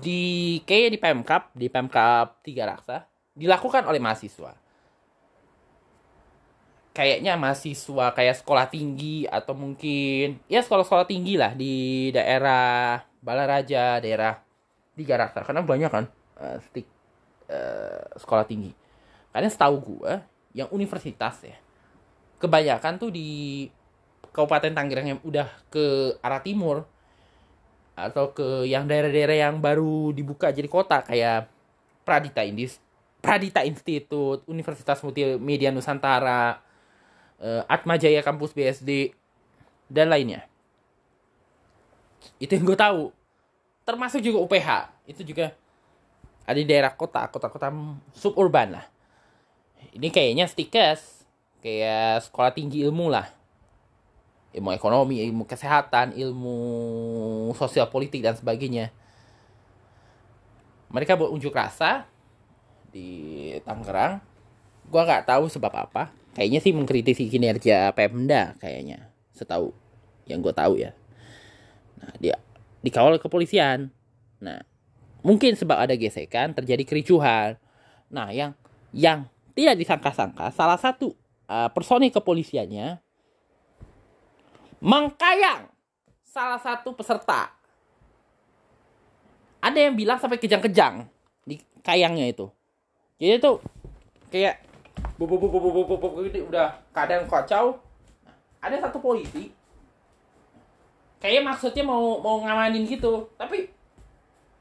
di 0.04 0.60
kayak 0.68 0.94
di 0.94 1.00
Pemkap, 1.00 1.44
di 1.56 1.72
Pemkap 1.72 2.44
Tiga 2.44 2.68
Raksa 2.68 3.08
dilakukan 3.38 3.86
oleh 3.86 4.02
mahasiswa. 4.02 4.58
Kayaknya 6.98 7.38
mahasiswa 7.38 8.06
kayak 8.10 8.42
sekolah 8.42 8.66
tinggi 8.74 9.30
atau 9.30 9.54
mungkin 9.54 10.42
ya 10.50 10.66
sekolah-sekolah 10.66 11.06
tinggi 11.06 11.38
lah 11.38 11.54
di 11.54 12.10
daerah 12.10 12.98
Balaraja, 13.22 14.02
daerah 14.02 14.34
Tiga 14.98 15.14
Raksa. 15.22 15.46
Karena 15.46 15.62
banyak 15.62 15.92
kan 15.94 16.10
uh, 16.42 16.58
stik, 16.58 16.90
uh, 17.54 18.18
sekolah 18.18 18.50
tinggi. 18.50 18.74
Karena 19.30 19.46
setahu 19.46 19.78
gue 19.78 20.14
yang 20.58 20.74
universitas 20.74 21.46
ya 21.46 21.58
kebanyakan 22.38 23.02
tuh 23.02 23.10
di 23.14 23.66
Kabupaten 24.34 24.74
Tangerang 24.74 25.08
yang 25.18 25.20
udah 25.26 25.50
ke 25.74 26.18
arah 26.22 26.42
timur 26.42 26.86
atau 27.98 28.30
ke 28.30 28.70
yang 28.70 28.86
daerah-daerah 28.86 29.50
yang 29.50 29.58
baru 29.58 30.14
dibuka 30.14 30.54
jadi 30.54 30.70
kota 30.70 31.02
kayak 31.02 31.50
Pradita 32.06 32.46
Indis, 32.46 32.78
Pradita 33.28 33.62
Institute, 33.68 34.48
Universitas 34.48 35.04
Multimedia 35.04 35.68
Nusantara, 35.76 36.64
uh, 37.44 37.64
Atma 37.68 38.00
Jaya 38.00 38.24
Kampus 38.24 38.56
BSD 38.56 39.12
dan 39.92 40.08
lainnya. 40.08 40.48
Itu 42.40 42.56
yang 42.56 42.64
gue 42.64 42.80
tahu. 42.80 43.12
Termasuk 43.84 44.24
juga 44.24 44.40
UPH. 44.48 44.70
Itu 45.04 45.28
juga 45.28 45.52
ada 46.48 46.56
di 46.56 46.64
daerah 46.64 46.96
kota, 46.96 47.28
kota-kota 47.28 47.68
suburban 48.16 48.80
lah. 48.80 48.86
Ini 49.92 50.08
kayaknya 50.08 50.48
stikes, 50.48 51.28
kayak 51.60 52.24
sekolah 52.32 52.56
tinggi 52.56 52.80
ilmu 52.88 53.12
lah 53.12 53.38
ilmu 54.58 54.74
ekonomi, 54.74 55.22
ilmu 55.22 55.46
kesehatan, 55.46 56.18
ilmu 56.18 56.58
sosial 57.62 57.86
politik 57.94 58.26
dan 58.26 58.34
sebagainya. 58.34 58.90
Mereka 60.90 61.14
berunjuk 61.14 61.54
rasa 61.54 62.10
di 62.92 63.54
Tangerang. 63.64 64.20
Gua 64.88 65.04
nggak 65.04 65.28
tahu 65.28 65.52
sebab 65.52 65.74
apa. 65.74 66.14
Kayaknya 66.38 66.60
sih 66.62 66.74
mengkritisi 66.76 67.34
kinerja 67.34 67.90
Pemda 67.98 68.54
kayaknya. 68.62 69.10
Setahu 69.34 69.74
yang 70.30 70.44
gue 70.44 70.54
tahu 70.54 70.78
ya. 70.78 70.94
Nah, 71.98 72.14
dia 72.22 72.38
dikawal 72.86 73.18
kepolisian. 73.18 73.90
Nah, 74.38 74.62
mungkin 75.26 75.58
sebab 75.58 75.82
ada 75.82 75.98
gesekan 75.98 76.54
terjadi 76.54 76.84
kericuhan. 76.86 77.58
Nah, 78.14 78.30
yang 78.30 78.54
yang 78.94 79.26
tidak 79.58 79.82
disangka-sangka 79.82 80.54
salah 80.54 80.78
satu 80.78 81.18
uh, 81.50 81.74
personil 81.74 82.14
kepolisiannya 82.14 83.02
mengkayang 84.78 85.74
salah 86.22 86.62
satu 86.62 86.94
peserta. 86.94 87.50
Ada 89.58 89.90
yang 89.90 89.98
bilang 89.98 90.22
sampai 90.22 90.38
kejang-kejang 90.38 91.10
di 91.50 91.58
kayangnya 91.82 92.30
itu. 92.30 92.46
Jadi 93.18 93.42
itu 93.42 93.54
kayak 94.30 94.62
bu 95.18 95.26
bu 95.26 95.42
bu 95.42 95.50
bu 95.50 95.58
bu 95.58 95.82
bu 95.90 95.96
bu 95.98 96.08
gitu 96.30 96.46
udah 96.46 96.78
keadaan 96.94 97.26
kacau. 97.26 97.82
Ada 98.62 98.90
satu 98.90 99.02
polisi. 99.02 99.50
Kayak 101.18 101.50
maksudnya 101.50 101.82
mau 101.82 102.22
mau 102.22 102.46
ngamanin 102.46 102.86
gitu, 102.86 103.26
tapi 103.42 103.74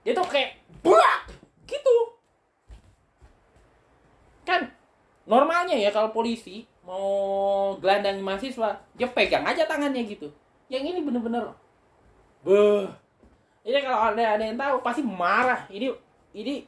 dia 0.00 0.16
tuh 0.16 0.24
kayak 0.24 0.56
buak 0.80 1.28
gitu. 1.68 1.96
Kan 4.48 4.72
normalnya 5.28 5.76
ya 5.76 5.92
kalau 5.92 6.16
polisi 6.16 6.64
mau 6.80 7.76
gelandang 7.82 8.24
mahasiswa 8.24 8.80
dia 8.96 9.08
pegang 9.12 9.44
aja 9.44 9.68
tangannya 9.68 10.00
gitu. 10.08 10.32
Yang 10.72 10.96
ini 10.96 11.00
bener-bener 11.04 11.52
beh 12.46 12.86
ini 13.66 13.78
kalau 13.82 14.14
ada 14.14 14.38
ada 14.38 14.44
yang 14.46 14.56
tahu 14.56 14.80
pasti 14.80 15.02
marah. 15.04 15.66
Ini 15.68 15.92
ini 16.32 16.64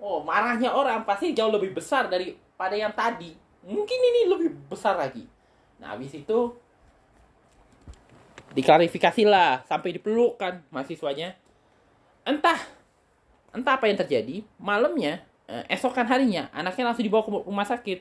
oh 0.00 0.24
marahnya 0.24 0.72
orang 0.72 1.04
pasti 1.04 1.36
jauh 1.36 1.52
lebih 1.52 1.76
besar 1.76 2.08
daripada 2.08 2.74
yang 2.74 2.90
tadi. 2.96 3.36
Mungkin 3.60 3.98
ini 4.00 4.20
lebih 4.32 4.56
besar 4.66 4.96
lagi. 4.96 5.28
Nah 5.76 5.92
habis 5.92 6.16
itu 6.16 6.56
diklarifikasi 8.56 9.22
lah 9.28 9.62
sampai 9.68 9.94
dipeluk 9.94 10.40
mahasiswanya. 10.72 11.36
Entah 12.24 12.58
entah 13.52 13.76
apa 13.76 13.86
yang 13.86 14.00
terjadi. 14.00 14.42
Malamnya 14.56 15.20
eh, 15.46 15.64
esokan 15.68 16.08
harinya 16.08 16.48
anaknya 16.56 16.90
langsung 16.90 17.04
dibawa 17.04 17.22
ke 17.22 17.30
rumah 17.44 17.68
sakit. 17.68 18.00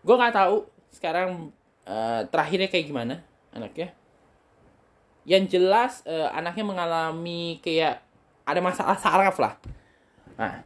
Gue 0.00 0.16
nggak 0.16 0.34
tahu 0.38 0.64
sekarang 0.94 1.50
uh, 1.84 2.22
terakhirnya 2.30 2.72
kayak 2.72 2.86
gimana 2.88 3.14
anaknya. 3.52 3.92
Yang 5.26 5.58
jelas 5.58 6.00
uh, 6.06 6.30
anaknya 6.30 6.64
mengalami 6.64 7.58
kayak 7.60 8.00
ada 8.46 8.60
masalah 8.62 8.94
saraf 8.94 9.36
lah. 9.42 9.58
Nah 10.38 10.62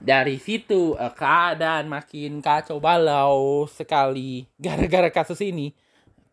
dari 0.00 0.40
situ 0.40 0.96
uh, 0.96 1.12
keadaan 1.12 1.86
makin 1.86 2.40
kacau 2.40 2.80
balau 2.80 3.68
sekali 3.68 4.48
gara-gara 4.56 5.12
kasus 5.12 5.38
ini 5.44 5.76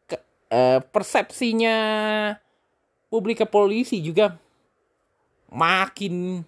ke, 0.07 0.15
uh, 0.49 0.79
persepsinya 0.79 1.77
publik 3.11 3.43
ke 3.43 3.47
polisi 3.47 3.99
juga 3.99 4.39
makin 5.51 6.43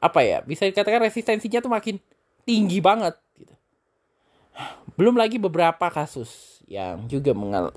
apa 0.00 0.20
ya 0.20 0.40
bisa 0.44 0.68
dikatakan 0.68 1.04
resistensinya 1.04 1.60
tuh 1.64 1.72
makin 1.72 1.96
tinggi 2.44 2.80
banget 2.80 3.16
belum 4.94 5.18
lagi 5.18 5.36
beberapa 5.42 5.90
kasus 5.90 6.62
yang 6.70 7.10
juga 7.10 7.34
mengal 7.34 7.74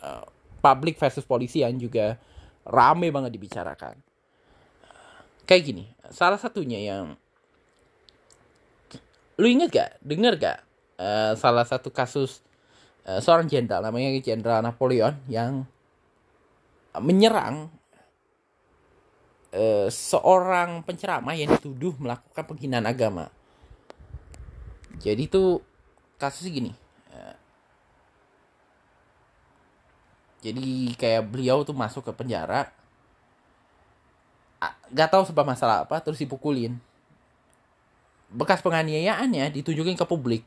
uh, 0.00 0.24
public 0.64 0.96
versus 0.96 1.26
polisi 1.26 1.60
yang 1.60 1.76
juga 1.76 2.16
rame 2.64 3.10
banget 3.10 3.34
dibicarakan. 3.34 3.98
Kayak 5.44 5.62
gini, 5.66 5.84
salah 6.14 6.38
satunya 6.38 6.78
yang 6.78 7.18
lu 9.42 9.50
inget 9.50 9.74
gak, 9.74 9.90
denger 9.98 10.38
gak? 10.38 10.58
Uh, 11.02 11.34
salah 11.34 11.66
satu 11.66 11.90
kasus 11.90 12.46
uh, 13.10 13.18
seorang 13.18 13.50
jenderal 13.50 13.82
namanya 13.82 14.14
Jenderal 14.22 14.62
Napoleon 14.62 15.18
yang 15.26 15.66
menyerang 16.94 17.66
uh, 19.50 19.90
seorang 19.90 20.86
penceramah 20.86 21.34
yang 21.34 21.50
dituduh 21.58 21.98
melakukan 21.98 22.46
penghinaan 22.46 22.86
agama. 22.86 23.26
Jadi 25.02 25.26
tuh 25.26 25.58
kasusnya 26.22 26.52
gini. 26.52 26.72
Eh, 27.10 27.36
jadi 30.46 30.94
kayak 30.94 31.26
beliau 31.26 31.66
tuh 31.66 31.74
masuk 31.74 32.06
ke 32.06 32.12
penjara 32.14 32.70
gak 34.92 35.10
tahu 35.10 35.24
sebab 35.26 35.42
masalah 35.42 35.82
apa 35.82 35.98
terus 36.04 36.20
dipukulin 36.20 36.76
bekas 38.32 38.64
penganiayaannya 38.64 39.52
ditunjukin 39.52 39.94
ke 39.94 40.04
publik. 40.08 40.44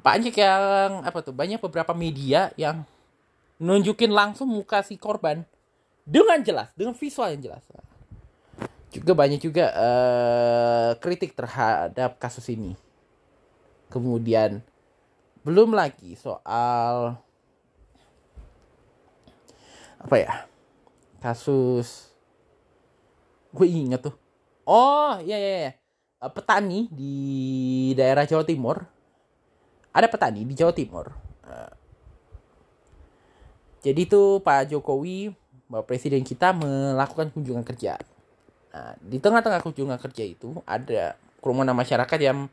Banyak 0.00 0.32
yang 0.32 1.04
apa 1.04 1.20
tuh 1.20 1.32
banyak 1.32 1.60
beberapa 1.60 1.92
media 1.92 2.52
yang 2.56 2.84
nunjukin 3.60 4.08
langsung 4.12 4.48
muka 4.48 4.80
si 4.80 4.96
korban 4.96 5.44
dengan 6.08 6.40
jelas 6.40 6.72
dengan 6.76 6.96
visual 6.96 7.32
yang 7.36 7.52
jelas. 7.52 7.64
Juga 8.90 9.12
banyak 9.12 9.40
juga 9.40 9.70
uh, 9.76 10.90
kritik 10.98 11.36
terhadap 11.36 12.16
kasus 12.16 12.48
ini. 12.52 12.76
Kemudian 13.92 14.64
belum 15.44 15.72
lagi 15.72 16.16
soal 16.16 17.16
apa 20.00 20.16
ya 20.16 20.32
kasus 21.20 22.08
gue 23.52 23.66
inget 23.68 24.00
tuh. 24.00 24.16
Oh 24.64 25.20
iya, 25.20 25.36
iya. 25.36 25.79
Eh, 26.20 26.32
petani 26.32 26.84
di 26.92 27.16
daerah 27.96 28.28
Jawa 28.28 28.44
Timur 28.44 28.76
ada 29.90 30.04
petani 30.04 30.44
di 30.44 30.52
Jawa 30.52 30.70
Timur 30.76 31.08
uh, 31.48 31.72
jadi 33.80 34.04
tuh 34.04 34.44
Pak 34.44 34.68
Jokowi, 34.68 35.32
Bapak 35.64 35.88
Presiden 35.88 36.20
kita 36.20 36.52
melakukan 36.52 37.32
kunjungan 37.32 37.64
kerja. 37.64 37.96
Nah, 38.76 38.92
di 39.00 39.16
tengah-tengah 39.16 39.64
kunjungan 39.64 39.96
kerja 39.96 40.20
itu 40.20 40.60
ada 40.68 41.16
kerumunan 41.40 41.72
masyarakat 41.72 42.18
yang 42.20 42.52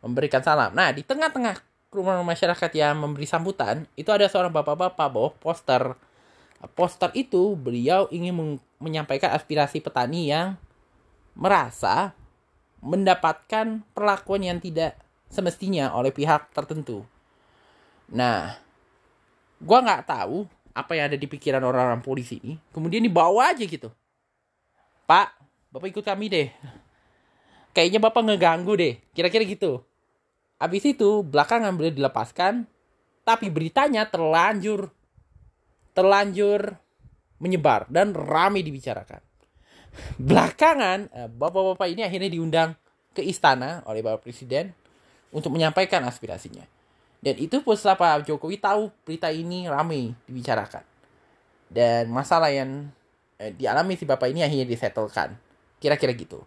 memberikan 0.00 0.40
salam. 0.40 0.72
Nah, 0.72 0.88
di 0.96 1.04
tengah-tengah 1.04 1.60
kerumunan 1.92 2.24
masyarakat 2.24 2.70
yang 2.72 2.96
memberi 2.96 3.28
sambutan, 3.28 3.84
itu 4.00 4.08
ada 4.08 4.24
seorang 4.32 4.48
bapak-bapak 4.48 5.12
bawa 5.12 5.30
poster. 5.36 5.92
Poster 6.72 7.12
itu 7.12 7.52
beliau 7.52 8.08
ingin 8.08 8.56
menyampaikan 8.80 9.36
aspirasi 9.36 9.84
petani 9.84 10.32
yang 10.32 10.56
merasa 11.36 12.16
mendapatkan 12.82 13.86
perlakuan 13.94 14.42
yang 14.42 14.58
tidak 14.58 14.98
semestinya 15.30 15.94
oleh 15.94 16.10
pihak 16.10 16.50
tertentu. 16.52 17.06
Nah, 18.12 18.58
gua 19.62 19.78
nggak 19.80 20.04
tahu 20.04 20.44
apa 20.74 20.92
yang 20.98 21.08
ada 21.08 21.16
di 21.16 21.24
pikiran 21.30 21.62
orang-orang 21.62 22.02
polisi 22.04 22.42
ini. 22.42 22.58
Kemudian 22.74 23.00
dibawa 23.00 23.54
aja 23.54 23.64
gitu. 23.64 23.88
Pak 25.06 25.28
bapak 25.72 25.88
ikut 25.88 26.04
kami 26.04 26.26
deh. 26.28 26.48
Kayaknya 27.72 28.00
bapak 28.04 28.22
ngeganggu 28.28 28.76
deh. 28.76 28.94
Kira-kira 29.16 29.48
gitu. 29.48 29.80
Abis 30.60 30.84
itu 30.84 31.24
belakangan 31.24 31.72
beliau 31.72 31.94
dilepaskan 31.94 32.68
tapi 33.22 33.48
beritanya 33.48 34.10
terlanjur 34.10 34.90
terlanjur 35.94 36.74
menyebar 37.38 37.86
dan 37.90 38.14
ramai 38.14 38.66
dibicarakan 38.66 39.22
belakangan 40.16 41.08
eh, 41.12 41.28
bapak-bapak 41.28 41.88
ini 41.92 42.02
akhirnya 42.04 42.30
diundang 42.32 42.76
ke 43.12 43.20
istana 43.20 43.84
oleh 43.84 44.00
bapak 44.00 44.24
presiden 44.24 44.72
untuk 45.32 45.52
menyampaikan 45.52 46.00
aspirasinya 46.08 46.64
dan 47.22 47.38
itu 47.38 47.62
pun 47.62 47.78
setelah 47.78 47.94
Pak 47.94 48.26
Jokowi 48.26 48.58
tahu 48.58 48.90
berita 49.06 49.30
ini 49.30 49.70
ramai 49.70 50.10
dibicarakan. 50.26 50.82
Dan 51.70 52.10
masalah 52.10 52.50
yang 52.50 52.90
eh, 53.38 53.54
dialami 53.54 53.94
si 53.94 54.02
bapak 54.02 54.34
ini 54.34 54.42
akhirnya 54.42 54.66
disetelkan. 54.66 55.38
Kira-kira 55.78 56.10
gitu. 56.18 56.42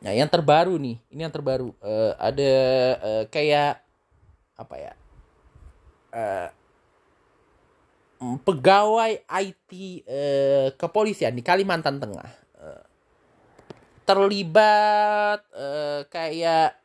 Nah, 0.00 0.16
yang 0.16 0.32
terbaru 0.32 0.80
nih, 0.80 0.96
ini 1.12 1.20
yang 1.20 1.34
terbaru. 1.34 1.74
Uh, 1.82 2.14
ada 2.16 2.52
uh, 3.02 3.24
kayak 3.28 3.82
apa 4.56 4.74
ya? 4.78 4.92
Uh, 6.14 6.48
pegawai 8.18 9.22
IT 9.22 9.70
uh, 10.06 10.66
kepolisian 10.74 11.34
di 11.34 11.42
Kalimantan 11.42 12.02
Tengah. 12.02 12.30
Uh, 12.58 12.84
terlibat 14.02 15.44
uh, 15.54 16.02
kayak 16.10 16.78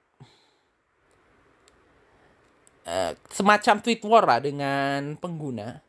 Eh, 2.84 3.12
semacam 3.32 3.80
tweet 3.80 4.04
war 4.04 4.28
lah 4.28 4.44
dengan 4.44 5.16
pengguna. 5.16 5.80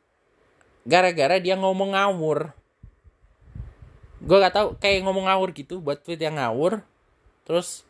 Gara-gara 0.87 1.43
dia 1.43 1.59
ngomong 1.59 1.99
ngawur. 1.99 2.55
Gue 4.23 4.39
gak 4.39 4.55
tau 4.55 4.69
kayak 4.79 5.03
ngomong 5.03 5.27
ngawur 5.27 5.51
gitu 5.51 5.83
buat 5.83 5.99
tweet 6.07 6.23
yang 6.23 6.39
ngawur. 6.39 6.87
Terus 7.43 7.83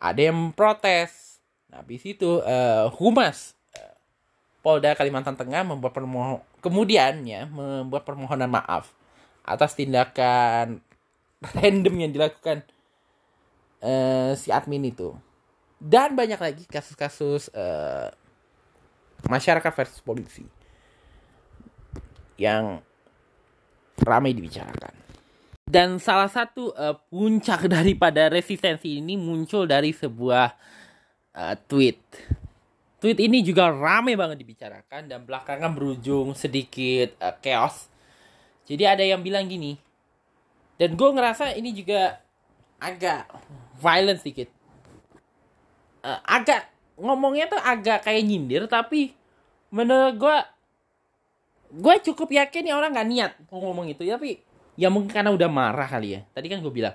ada 0.00 0.16
yang 0.16 0.56
protes. 0.56 1.36
Nah 1.68 1.84
habis 1.84 2.00
itu 2.00 2.40
uh, 2.40 2.88
humas 2.96 3.52
uh, 3.76 3.94
Polda 4.64 4.96
Kalimantan 4.96 5.36
Tengah 5.36 5.60
membuat 5.60 5.92
kemudian 6.60 7.24
ya 7.26 7.48
membuat 7.48 8.04
permohonan 8.04 8.48
maaf 8.48 8.92
atas 9.42 9.74
tindakan 9.74 10.84
random 11.56 11.94
yang 11.96 12.12
dilakukan 12.12 12.62
uh, 13.80 14.36
si 14.36 14.52
admin 14.52 14.92
itu 14.92 15.16
dan 15.80 16.12
banyak 16.12 16.36
lagi 16.36 16.64
kasus-kasus 16.68 17.48
uh, 17.56 18.12
masyarakat 19.24 19.72
versus 19.72 20.00
polisi 20.04 20.44
yang 22.36 22.80
ramai 24.00 24.32
dibicarakan. 24.32 24.96
Dan 25.70 25.96
salah 25.96 26.28
satu 26.28 26.72
uh, 26.76 26.96
puncak 27.08 27.68
daripada 27.76 28.28
resistensi 28.28 29.00
ini 29.00 29.16
muncul 29.16 29.64
dari 29.64 29.92
sebuah 29.92 30.52
uh, 31.36 31.56
tweet. 31.68 32.00
Tweet 33.00 33.16
ini 33.16 33.40
juga 33.40 33.72
ramai 33.72 34.12
banget 34.12 34.44
dibicarakan 34.44 35.08
dan 35.08 35.24
belakangan 35.24 35.72
berujung 35.72 36.36
sedikit 36.36 37.16
uh, 37.24 37.32
chaos. 37.40 37.88
Jadi 38.68 38.84
ada 38.84 39.00
yang 39.00 39.24
bilang 39.24 39.48
gini, 39.48 39.74
dan 40.76 40.94
gue 40.94 41.08
ngerasa 41.10 41.56
ini 41.56 41.72
juga 41.72 42.20
agak 42.76 43.26
violent 43.80 44.20
sedikit. 44.20 44.52
Uh, 46.04 46.20
agak 46.28 46.68
ngomongnya 47.00 47.48
tuh 47.48 47.60
agak 47.60 48.04
kayak 48.04 48.22
nyindir 48.24 48.68
tapi 48.68 49.16
menurut 49.72 50.14
gue 50.20 50.36
gue 51.80 51.94
cukup 52.12 52.28
yakin 52.36 52.68
nih 52.68 52.74
orang 52.76 52.92
nggak 52.92 53.08
niat 53.08 53.32
mau 53.48 53.62
ngomong 53.64 53.88
itu 53.88 54.04
tapi 54.04 54.42
ya 54.76 54.92
mungkin 54.92 55.08
karena 55.08 55.32
udah 55.32 55.48
marah 55.48 55.88
kali 55.88 56.18
ya 56.18 56.20
tadi 56.36 56.46
kan 56.52 56.60
gue 56.60 56.72
bilang 56.72 56.94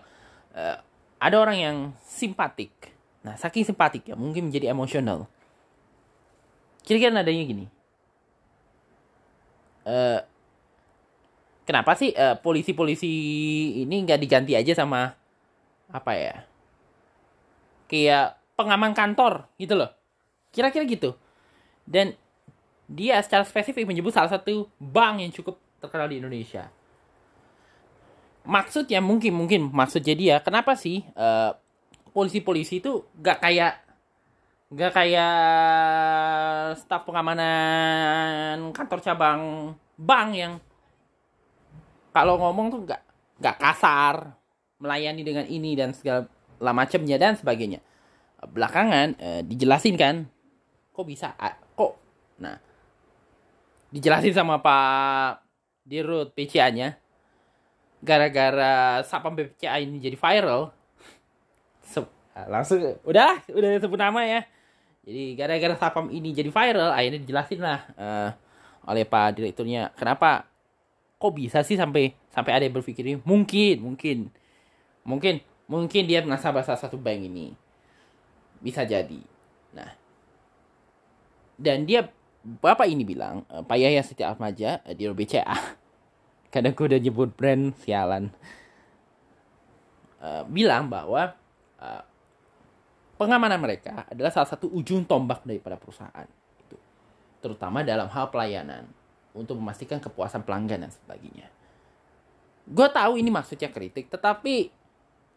uh, 0.54 0.78
ada 1.18 1.36
orang 1.42 1.58
yang 1.58 1.78
simpatik 2.06 2.72
nah 3.26 3.34
saking 3.34 3.66
simpatik 3.66 4.06
ya 4.06 4.16
mungkin 4.18 4.52
menjadi 4.52 4.70
emosional 4.70 5.26
kira-kira 6.86 7.12
nadanya 7.12 7.44
gini 7.44 7.66
uh, 9.90 10.22
kenapa 11.66 11.98
sih 11.98 12.14
polisi 12.14 12.72
polisi-polisi 12.72 13.12
ini 13.84 14.06
nggak 14.06 14.22
diganti 14.22 14.54
aja 14.54 14.78
sama 14.78 15.12
apa 15.90 16.12
ya 16.14 16.46
kayak 17.90 18.38
pengaman 18.58 18.96
kantor 18.96 19.46
gitu 19.60 19.76
loh. 19.78 19.92
Kira-kira 20.50 20.88
gitu. 20.88 21.14
Dan 21.86 22.16
dia 22.88 23.20
secara 23.22 23.44
spesifik 23.44 23.86
menyebut 23.86 24.16
salah 24.16 24.32
satu 24.32 24.72
bank 24.80 25.22
yang 25.22 25.32
cukup 25.36 25.60
terkenal 25.84 26.10
di 26.10 26.18
Indonesia. 26.24 26.72
Maksudnya 28.46 29.02
mungkin 29.02 29.34
mungkin 29.34 29.74
maksudnya 29.74 30.14
dia 30.14 30.36
kenapa 30.40 30.78
sih 30.78 31.02
eh, 31.02 31.52
polisi-polisi 32.14 32.80
itu 32.80 33.04
gak 33.20 33.42
kayak 33.42 33.85
gak 34.74 34.92
kayak 34.98 35.38
staf 36.82 37.06
pengamanan 37.06 38.74
kantor 38.74 39.00
cabang 39.02 39.42
bank 39.96 40.30
yang 40.34 40.54
kalau 42.10 42.40
ngomong 42.42 42.74
tuh 42.74 42.82
gak 42.88 43.02
gak 43.38 43.58
kasar 43.62 44.34
melayani 44.82 45.22
dengan 45.22 45.46
ini 45.46 45.78
dan 45.78 45.94
segala 45.94 46.72
macamnya 46.74 47.20
dan 47.20 47.38
sebagainya. 47.38 47.80
Belakangan 48.46 49.18
eh, 49.18 49.42
dijelasin 49.42 49.98
kan 49.98 50.30
kok 50.96 51.04
bisa 51.04 51.36
kok 51.76 52.00
nah 52.40 52.56
dijelasin 53.92 54.32
sama 54.32 54.64
Pak 54.64 55.44
Dirut 55.84 56.32
PCA-nya 56.32 56.96
gara-gara 58.00 59.04
sapam 59.04 59.36
PCA 59.36 59.80
ini 59.84 60.00
jadi 60.00 60.16
viral 60.16 60.72
langsung 62.52 62.84
udah 63.08 63.40
udah 63.48 63.70
sebut 63.80 64.00
nama 64.00 64.22
ya. 64.28 64.42
Jadi 65.08 65.38
gara-gara 65.40 65.76
sapam 65.80 66.12
ini 66.12 66.36
jadi 66.36 66.52
viral 66.52 66.92
akhirnya 66.92 67.20
dijelasin 67.24 67.62
lah 67.64 67.80
uh, 67.96 68.30
oleh 68.90 69.08
Pak 69.08 69.40
Direkturnya. 69.40 69.94
Kenapa 69.96 70.44
kok 71.16 71.32
bisa 71.32 71.64
sih 71.64 71.80
sampai 71.80 72.12
sampai 72.36 72.52
ada 72.52 72.64
yang 72.68 72.76
berpikir 72.76 73.08
mungkin 73.24 73.76
mungkin. 73.80 74.18
Mungkin 75.06 75.40
mungkin 75.70 76.04
dia 76.10 76.20
nasabah 76.26 76.66
salah 76.66 76.82
satu 76.82 77.00
bank 77.00 77.24
ini. 77.24 77.56
Bisa 78.60 78.84
jadi. 78.84 79.22
Nah, 79.72 79.94
dan 81.56 81.88
dia 81.88 82.12
bapak 82.44 82.90
ini 82.90 83.08
bilang 83.08 83.48
uh, 83.48 83.64
Pak 83.64 83.78
Yahya 83.80 84.04
Siti 84.04 84.26
Atmaja 84.26 84.84
uh, 84.84 84.94
di 84.94 85.08
BCA 85.08 85.56
kadang 86.54 86.72
gue 86.72 86.86
udah 86.92 87.00
nyebut 87.00 87.30
brand 87.32 87.72
sialan. 87.80 88.34
Uh, 90.20 90.42
bilang 90.50 90.90
bahwa 90.90 91.38
pengamanan 93.16 93.60
mereka 93.60 94.08
adalah 94.12 94.32
salah 94.32 94.50
satu 94.50 94.68
ujung 94.72 95.08
tombak 95.08 95.44
daripada 95.48 95.80
perusahaan 95.80 96.28
itu 96.60 96.78
terutama 97.40 97.82
dalam 97.82 98.12
hal 98.12 98.32
pelayanan 98.32 98.88
untuk 99.36 99.60
memastikan 99.60 100.00
kepuasan 100.00 100.48
pelanggan 100.48 100.88
dan 100.88 100.92
sebagainya. 100.92 101.52
Gue 102.66 102.88
tahu 102.90 103.20
ini 103.20 103.30
maksudnya 103.30 103.70
kritik 103.70 104.08
tetapi 104.08 104.72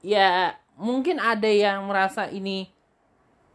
ya 0.01 0.55
mungkin 0.79 1.19
ada 1.19 1.51
yang 1.51 1.91
merasa 1.91 2.31
ini 2.31 2.71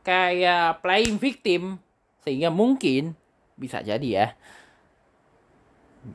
kayak 0.04 0.84
playing 0.84 1.16
victim 1.18 1.80
sehingga 2.24 2.52
mungkin 2.52 3.16
bisa 3.56 3.80
jadi 3.80 4.08
ya 4.08 4.28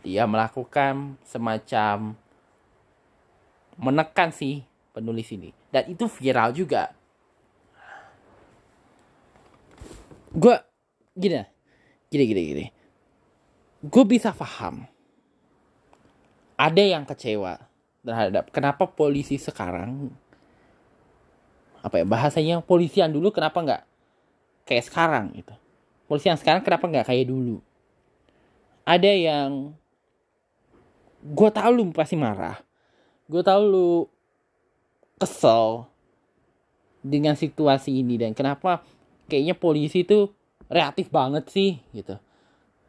dia 0.05 0.29
melakukan 0.29 1.17
semacam 1.25 2.13
menekan 3.81 4.29
si 4.35 4.67
penulis 4.93 5.31
ini. 5.33 5.55
Dan 5.73 5.89
itu 5.89 6.05
viral 6.11 6.53
juga 6.53 6.93
gue 10.33 10.55
gini 11.17 11.45
gini 12.09 12.25
gini 12.25 12.43
gini. 12.55 12.65
Gue 13.85 14.05
bisa 14.05 14.35
paham 14.35 14.85
ada 16.59 16.83
yang 16.83 17.07
kecewa 17.07 17.63
terhadap 18.03 18.51
kenapa 18.51 18.91
polisi 18.91 19.39
sekarang 19.39 20.11
apa 21.79 22.03
ya 22.03 22.05
bahasanya 22.05 22.59
polisian 22.59 23.15
dulu 23.15 23.31
kenapa 23.31 23.63
nggak 23.63 23.83
kayak 24.67 24.85
sekarang 24.85 25.31
gitu. 25.39 25.55
Polisi 26.11 26.27
yang 26.27 26.41
sekarang 26.41 26.67
kenapa 26.67 26.91
nggak 26.91 27.07
kayak 27.07 27.31
dulu? 27.31 27.63
Ada 28.83 29.13
yang 29.15 29.77
gue 31.23 31.51
tahu 31.55 31.71
lu 31.71 31.85
pasti 31.95 32.19
marah. 32.19 32.59
Gue 33.31 33.45
tahu 33.45 33.63
lu 33.63 33.91
kesel 35.21 35.87
dengan 37.05 37.39
situasi 37.39 38.03
ini 38.03 38.19
dan 38.19 38.35
kenapa 38.35 38.83
kayaknya 39.29 39.55
polisi 39.55 40.03
itu 40.03 40.33
reaktif 40.73 41.13
banget 41.13 41.47
sih 41.53 41.79
gitu. 41.93 42.17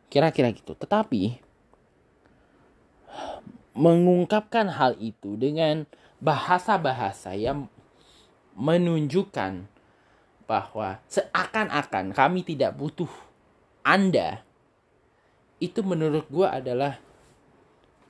Kira-kira 0.10 0.50
gitu. 0.56 0.74
Tetapi 0.74 1.38
mengungkapkan 3.78 4.68
hal 4.72 4.98
itu 5.00 5.38
dengan 5.40 5.86
bahasa-bahasa 6.20 7.38
yang 7.38 7.72
menunjukkan 8.58 9.70
bahwa 10.50 11.00
seakan-akan 11.08 12.12
kami 12.12 12.44
tidak 12.44 12.76
butuh 12.76 13.08
Anda, 13.86 14.44
itu 15.64 15.80
menurut 15.86 16.28
gue 16.28 16.44
adalah 16.44 17.00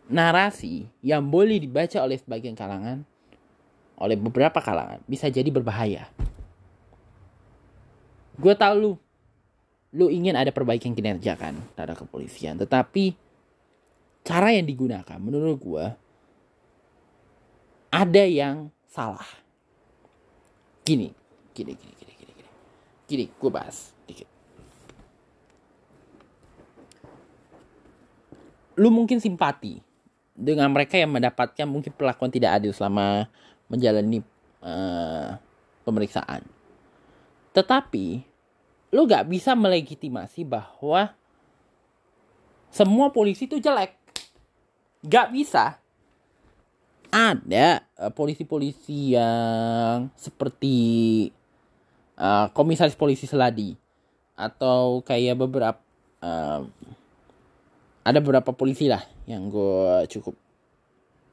narasi 0.09 0.89
yang 1.05 1.29
boleh 1.29 1.61
dibaca 1.61 2.01
oleh 2.01 2.17
sebagian 2.17 2.57
kalangan, 2.57 3.05
oleh 3.99 4.17
beberapa 4.17 4.57
kalangan, 4.57 5.05
bisa 5.05 5.29
jadi 5.29 5.51
berbahaya. 5.53 6.09
Gue 8.39 8.55
tahu 8.55 8.73
lu, 8.79 8.91
lu 9.91 10.07
ingin 10.07 10.31
ada 10.39 10.47
perbaikan 10.55 10.95
kinerja 10.95 11.35
kan 11.35 11.59
terhadap 11.75 12.07
kepolisian, 12.07 12.55
tetapi 12.55 13.11
cara 14.23 14.55
yang 14.55 14.63
digunakan 14.63 15.19
menurut 15.19 15.59
gue 15.59 15.85
ada 17.91 18.23
yang 18.23 18.71
salah. 18.87 19.27
Gini 20.87 21.11
gini 21.51 21.75
gini 21.75 21.93
gini 21.99 22.13
gini 22.15 22.31
gini. 22.31 22.51
Gini 23.11 23.25
gue 23.27 23.51
bahas 23.51 23.91
dikit. 24.07 24.29
Lu 28.79 28.87
mungkin 28.87 29.19
simpati 29.19 29.83
dengan 30.31 30.71
mereka 30.71 30.95
yang 30.95 31.11
mendapatkan 31.11 31.67
mungkin 31.67 31.91
perlakuan 31.91 32.31
tidak 32.31 32.55
adil 32.55 32.71
selama 32.71 33.27
menjalani 33.67 34.23
uh, 34.63 35.35
pemeriksaan 35.83 36.58
tetapi 37.59 38.23
lu 38.95 39.03
gak 39.03 39.27
bisa 39.27 39.51
melegitimasi 39.51 40.47
bahwa 40.47 41.11
semua 42.71 43.11
polisi 43.11 43.51
itu 43.51 43.59
jelek 43.59 43.99
gak 45.03 45.27
bisa 45.35 45.75
ada 47.11 47.83
uh, 47.99 48.13
polisi-polisi 48.15 49.17
yang 49.19 50.07
seperti 50.15 50.77
uh, 52.15 52.47
komisaris 52.55 52.95
polisi 52.95 53.27
Seladi 53.27 53.75
atau 54.39 55.03
kayak 55.03 55.35
beberapa 55.35 55.81
uh, 56.23 56.63
ada 58.07 58.19
beberapa 58.23 58.55
polisi 58.55 58.87
lah 58.87 59.03
yang 59.27 59.51
gue 59.51 60.07
cukup 60.07 60.37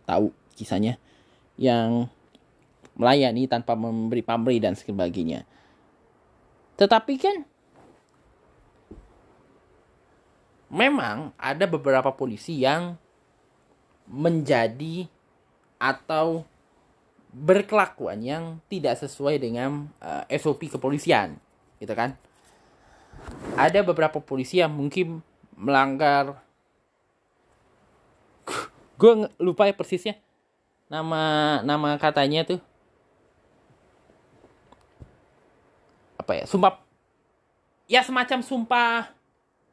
tahu 0.09 0.35
kisahnya 0.59 0.99
yang 1.55 2.11
melayani 2.97 3.45
tanpa 3.47 3.77
memberi 3.77 4.25
pamrih 4.25 4.59
dan 4.59 4.73
sebagainya. 4.75 5.45
Tetapi 6.77 7.15
kan 7.17 7.37
memang 10.69 11.33
ada 11.41 11.65
beberapa 11.65 12.13
polisi 12.13 12.61
yang 12.61 13.01
menjadi 14.07 15.09
atau 15.81 16.47
berkelakuan 17.33 18.23
yang 18.25 18.45
tidak 18.73 18.97
sesuai 18.97 19.37
dengan 19.41 19.93
uh, 20.01 20.25
eh, 20.29 20.41
SOP 20.41 20.73
kepolisian, 20.73 21.37
gitu 21.81 21.93
kan? 21.93 22.17
Ada 23.57 23.85
beberapa 23.85 24.21
polisi 24.21 24.61
yang 24.61 24.73
mungkin 24.73 25.21
melanggar, 25.57 26.37
gue 28.97 29.29
lupa 29.37 29.69
ya 29.69 29.77
persisnya 29.77 30.17
nama 30.89 31.61
nama 31.61 32.01
katanya 32.01 32.47
tuh 32.47 32.61
apa 36.27 36.43
ya 36.43 36.45
sumpah 36.51 36.83
ya 37.87 38.03
semacam 38.03 38.43
sumpah 38.43 39.15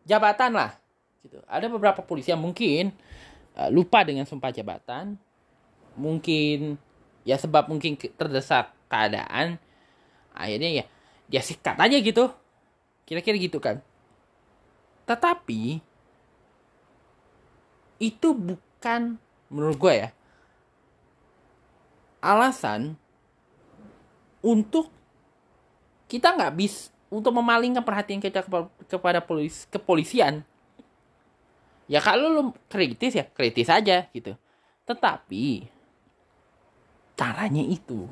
jabatan 0.06 0.54
lah 0.54 0.78
gitu. 1.26 1.42
Ada 1.50 1.66
beberapa 1.66 2.06
polisi 2.06 2.30
yang 2.30 2.46
mungkin 2.46 2.94
uh, 3.58 3.74
lupa 3.74 4.06
dengan 4.06 4.30
sumpah 4.30 4.54
jabatan 4.54 5.18
mungkin 5.98 6.78
ya 7.26 7.42
sebab 7.42 7.74
mungkin 7.74 7.98
terdesak 7.98 8.70
keadaan 8.86 9.58
akhirnya 10.30 10.70
ya 10.70 10.86
dia 11.26 11.42
sikat 11.42 11.74
aja 11.82 11.98
gitu. 11.98 12.30
Kira-kira 13.10 13.42
gitu 13.42 13.58
kan. 13.58 13.82
Tetapi 15.10 15.82
itu 17.98 18.30
bukan 18.38 19.18
menurut 19.50 19.78
gue 19.82 19.94
ya 20.06 20.10
alasan 22.24 22.96
untuk 24.44 24.92
kita 26.14 26.30
nggak 26.38 26.54
bis 26.54 26.94
untuk 27.10 27.34
memalingkan 27.34 27.82
perhatian 27.82 28.22
kita 28.22 28.46
kepada 28.86 29.18
polis 29.18 29.66
kepolisian. 29.74 30.46
Ya 31.90 31.98
kalau 32.06 32.30
lu 32.30 32.42
kritis 32.70 33.18
ya 33.18 33.26
kritis 33.26 33.66
aja 33.66 34.06
gitu. 34.14 34.38
Tetapi 34.86 35.66
caranya 37.18 37.66
itu. 37.66 38.06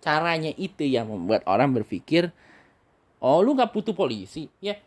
Caranya 0.00 0.56
itu 0.56 0.88
yang 0.88 1.12
membuat 1.12 1.44
orang 1.44 1.68
berpikir 1.76 2.32
oh 3.20 3.44
lu 3.44 3.52
nggak 3.52 3.76
butuh 3.76 3.92
polisi. 3.92 4.48
Ya 4.64 4.80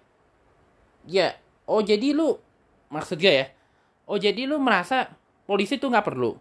ya 1.06 1.38
oh 1.70 1.86
jadi 1.86 2.10
lu 2.10 2.42
maksudnya 2.90 3.32
ya 3.38 3.46
oh 4.10 4.18
jadi 4.18 4.50
lu 4.50 4.58
merasa 4.58 5.14
polisi 5.46 5.78
tuh 5.78 5.94
nggak 5.94 6.10
perlu. 6.10 6.34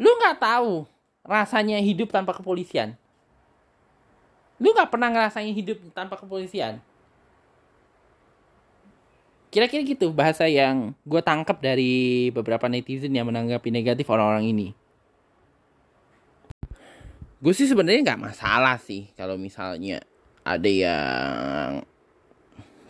Lu 0.00 0.10
nggak 0.24 0.40
tahu 0.40 0.88
rasanya 1.28 1.84
hidup 1.84 2.16
tanpa 2.16 2.32
kepolisian 2.32 2.96
lu 4.58 4.74
nggak 4.74 4.90
pernah 4.90 5.08
ngerasain 5.10 5.54
hidup 5.54 5.78
tanpa 5.94 6.18
kepolisian? 6.18 6.82
Kira-kira 9.48 9.80
gitu 9.80 10.12
bahasa 10.12 10.44
yang 10.44 10.92
gue 11.08 11.22
tangkap 11.24 11.56
dari 11.64 12.28
beberapa 12.34 12.68
netizen 12.68 13.16
yang 13.16 13.32
menanggapi 13.32 13.72
negatif 13.72 14.04
orang-orang 14.12 14.52
ini. 14.52 14.68
Gue 17.40 17.54
sih 17.54 17.70
sebenarnya 17.70 18.12
nggak 18.12 18.22
masalah 18.28 18.76
sih 18.76 19.08
kalau 19.16 19.40
misalnya 19.40 20.04
ada 20.42 20.68
yang 20.68 21.86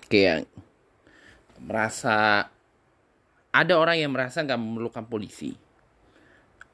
kayak 0.08 0.48
merasa 1.60 2.48
ada 3.54 3.74
orang 3.76 4.02
yang 4.02 4.10
merasa 4.10 4.42
nggak 4.42 4.58
memerlukan 4.58 5.04
polisi. 5.06 5.54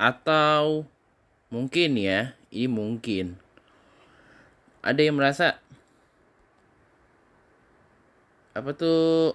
Atau 0.00 0.88
mungkin 1.52 1.98
ya 2.00 2.32
ini 2.48 2.70
mungkin 2.70 3.43
ada 4.84 5.00
yang 5.00 5.16
merasa 5.16 5.56
apa 8.54 8.70
tuh 8.76 9.34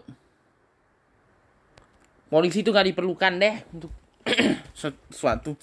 polisi 2.30 2.62
itu 2.62 2.70
nggak 2.70 2.94
diperlukan 2.94 3.34
deh 3.42 3.56
untuk 3.74 3.92
sesuatu. 4.80 5.58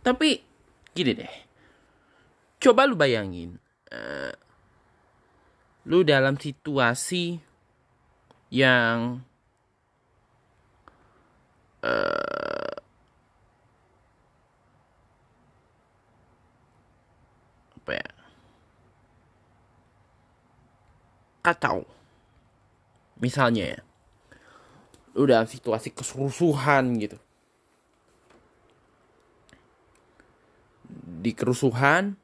Tapi 0.00 0.38
gini 0.94 1.12
deh. 1.12 1.34
Coba 2.62 2.86
lu 2.86 2.94
bayangin 2.94 3.58
uh, 3.90 4.30
lu 5.90 6.06
dalam 6.06 6.38
situasi 6.38 7.42
yang 8.54 9.18
uh, 11.82 12.74
apa 17.82 17.90
ya 17.98 18.21
kacau. 21.42 21.84
Misalnya 23.18 23.76
ya 23.76 23.80
lu 25.12 25.28
dalam 25.28 25.44
situasi 25.44 25.92
keserusuhan 25.92 26.96
gitu. 26.96 27.20
Di 31.22 31.36
kerusuhan 31.36 32.16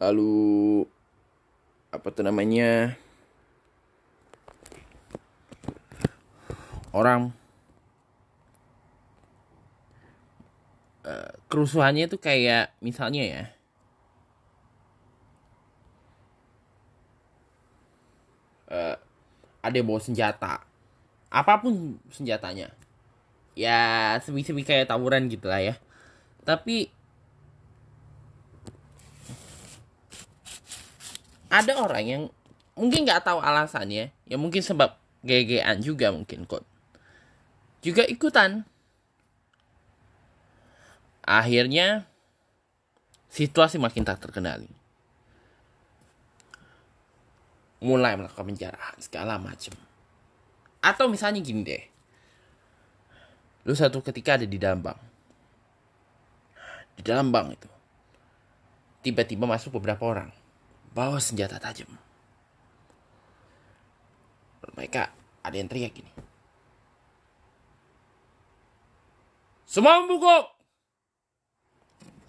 lalu 0.00 0.82
apa 1.92 2.08
tuh 2.08 2.24
namanya 2.24 2.96
orang 6.96 7.30
uh, 11.04 11.32
kerusuhannya 11.46 12.08
itu 12.08 12.16
kayak 12.16 12.72
misalnya 12.80 13.22
ya 13.22 13.42
uh, 18.72 18.96
ada 19.62 19.74
yang 19.78 19.86
bawa 19.86 20.02
senjata. 20.02 20.66
Apa 21.30 21.62
pun 21.62 21.96
senjatanya. 22.10 22.74
Ya 23.54 24.18
semi-semi 24.20 24.66
kayak 24.66 24.90
tawuran 24.90 25.30
gitu 25.30 25.46
lah 25.46 25.62
ya. 25.62 25.74
Tapi 26.42 26.90
ada 31.46 31.72
orang 31.78 32.04
yang 32.04 32.22
mungkin 32.74 33.06
nggak 33.06 33.22
tahu 33.22 33.38
alasannya. 33.38 34.10
Ya 34.26 34.36
mungkin 34.36 34.60
sebab 34.60 34.98
gegean 35.22 35.78
juga 35.78 36.10
mungkin 36.10 36.44
kok 36.44 36.66
juga 37.82 38.02
ikutan. 38.06 38.66
Akhirnya 41.22 42.10
situasi 43.30 43.78
makin 43.78 44.02
tak 44.02 44.18
terkendali 44.18 44.81
mulai 47.82 48.14
melakukan 48.14 48.46
penjarahan 48.46 48.96
segala 49.02 49.42
macam 49.42 49.74
atau 50.82 51.06
misalnya 51.06 51.38
gini 51.38 51.62
deh. 51.62 51.84
Lu 53.62 53.74
satu 53.78 54.02
ketika 54.02 54.34
ada 54.34 54.46
di 54.46 54.58
dalam 54.58 54.82
bank. 54.82 54.98
Di 56.98 57.02
dalam 57.06 57.30
bank 57.30 57.46
itu. 57.54 57.70
Tiba-tiba 59.06 59.46
masuk 59.46 59.78
beberapa 59.78 60.02
orang. 60.02 60.34
Bawa 60.90 61.22
senjata 61.22 61.62
tajam. 61.62 61.86
Mereka 64.74 65.02
ada 65.46 65.54
yang 65.54 65.70
teriak 65.70 65.94
gini. 65.94 66.10
Semua 69.62 70.02
membungkuk 70.02 70.44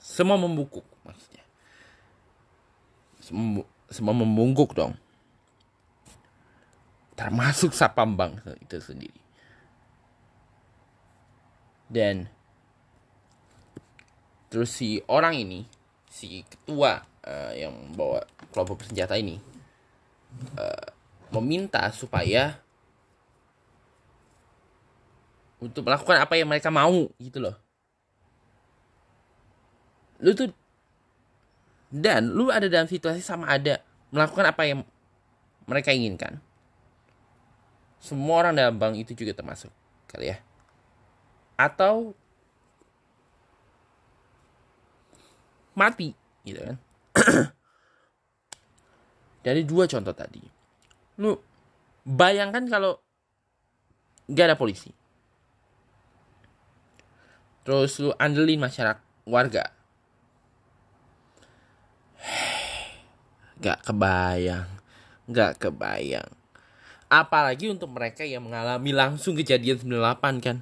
semua 0.03 0.35
membungkuk 0.35 0.83
maksudnya. 1.07 1.43
Semua, 3.23 3.65
semua 3.89 4.13
membungkuk 4.13 4.75
dong 4.75 4.93
termasuk 7.23 7.71
Sapambang 7.71 8.35
itu 8.59 8.83
sendiri. 8.83 9.21
Dan 11.87 12.27
terus 14.51 14.75
si 14.75 14.99
orang 15.07 15.39
ini, 15.39 15.63
si 16.11 16.43
ketua 16.43 16.99
uh, 17.23 17.51
yang 17.55 17.95
bawa 17.95 18.27
kelompok 18.51 18.83
bersenjata 18.83 19.15
ini 19.15 19.39
uh, 20.59 20.85
meminta 21.31 21.87
supaya 21.95 22.59
untuk 25.63 25.87
melakukan 25.87 26.19
apa 26.19 26.35
yang 26.35 26.51
mereka 26.51 26.67
mau 26.67 27.07
gitu 27.23 27.39
loh. 27.39 27.55
Lu 30.19 30.35
tuh 30.35 30.51
dan 31.87 32.35
lu 32.35 32.51
ada 32.51 32.67
dalam 32.67 32.91
situasi 32.91 33.23
sama 33.23 33.47
ada 33.47 33.79
melakukan 34.11 34.51
apa 34.51 34.67
yang 34.67 34.79
mereka 35.63 35.95
inginkan 35.95 36.43
semua 38.03 38.43
orang 38.43 38.51
dalam 38.59 38.75
bank 38.75 38.99
itu 38.99 39.15
juga 39.15 39.31
termasuk 39.31 39.71
kali 40.11 40.35
ya. 40.35 40.37
Atau 41.55 42.11
mati 45.71 46.11
gitu 46.43 46.59
kan. 46.59 46.75
Dari 49.47 49.63
dua 49.63 49.87
contoh 49.87 50.11
tadi. 50.11 50.43
Lu 51.23 51.31
bayangkan 52.03 52.67
kalau 52.67 52.99
gak 54.27 54.51
ada 54.51 54.59
polisi. 54.59 54.91
Terus 57.63 57.95
lu 58.03 58.11
andelin 58.19 58.59
masyarakat 58.59 58.99
warga. 59.23 59.71
Gak 63.63 63.87
kebayang 63.87 64.83
gak 65.31 65.55
kebayang 65.55 66.42
Apalagi 67.13 67.69
untuk 67.69 67.93
mereka 67.93 68.25
yang 68.25 68.41
mengalami 68.41 68.89
langsung 68.89 69.37
kejadian 69.37 69.77
98 69.77 70.41
kan. 70.41 70.57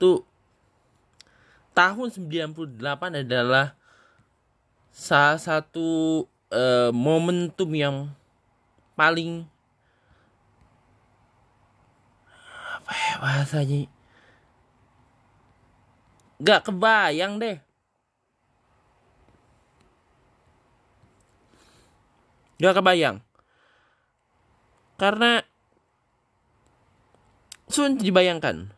Tuh 0.00 0.24
tahun 1.76 2.08
98 2.08 2.80
adalah 3.28 3.76
salah 4.88 5.36
satu 5.36 6.24
uh, 6.48 6.88
momentum 6.96 7.68
yang 7.76 8.08
paling 8.96 9.44
apa 12.80 12.92
ya 12.96 13.14
bahasanya? 13.20 13.80
Gak 16.40 16.72
kebayang 16.72 17.36
deh. 17.36 17.60
Gak 22.56 22.80
kebayang 22.80 23.20
karena 25.02 25.42
sulit 27.66 27.98
dibayangkan 27.98 28.70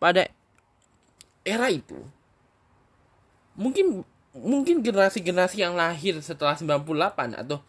pada 0.00 0.32
era 1.44 1.68
itu 1.68 2.00
mungkin 3.52 4.00
mungkin 4.32 4.80
generasi-generasi 4.80 5.60
yang 5.60 5.76
lahir 5.76 6.16
setelah 6.24 6.56
98 6.56 7.36
atau 7.36 7.60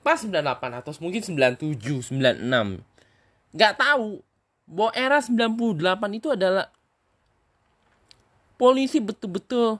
pas 0.00 0.16
98 0.16 0.80
atau 0.80 0.92
mungkin 1.04 1.20
97, 1.20 2.08
96 2.08 2.80
nggak 3.52 3.74
tahu 3.76 4.24
bahwa 4.64 4.92
era 4.96 5.20
98 5.20 6.16
itu 6.16 6.28
adalah 6.32 6.72
polisi 8.56 8.96
betul-betul 8.96 9.76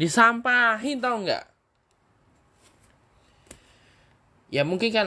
disampahin 0.00 1.04
tau 1.04 1.20
nggak 1.20 1.57
ya 4.48 4.64
mungkin 4.64 4.90
kan 4.90 5.06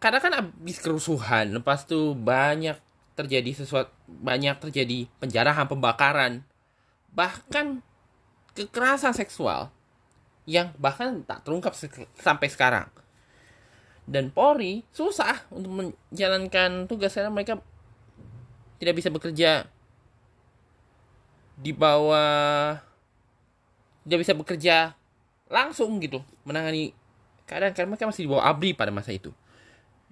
karena 0.00 0.18
kan 0.18 0.32
habis 0.32 0.78
kerusuhan 0.80 1.54
lepas 1.54 1.84
tuh 1.84 2.16
banyak 2.16 2.78
terjadi 3.14 3.52
sesuatu 3.52 3.92
banyak 4.08 4.56
terjadi 4.58 5.06
penjarahan 5.20 5.68
pembakaran 5.68 6.42
bahkan 7.12 7.84
kekerasan 8.54 9.14
seksual 9.14 9.70
yang 10.48 10.74
bahkan 10.82 11.22
tak 11.22 11.46
terungkap 11.46 11.76
sampai 12.18 12.48
sekarang. 12.50 12.88
Dan 14.10 14.34
Polri 14.34 14.82
susah 14.90 15.46
untuk 15.54 15.70
menjalankan 15.70 16.90
tugas 16.90 17.14
karena 17.14 17.30
mereka 17.30 17.62
tidak 18.82 18.98
bisa 18.98 19.12
bekerja 19.12 19.70
di 21.60 21.70
bawah 21.70 22.80
tidak 24.02 24.18
bisa 24.24 24.32
bekerja 24.34 24.96
langsung 25.46 26.00
gitu 26.00 26.24
menangani 26.48 26.96
keadaan 27.50 27.90
mereka 27.90 28.06
masih 28.06 28.22
di 28.24 28.30
bawah 28.30 28.46
ABRI 28.46 28.78
pada 28.78 28.94
masa 28.94 29.10
itu. 29.10 29.34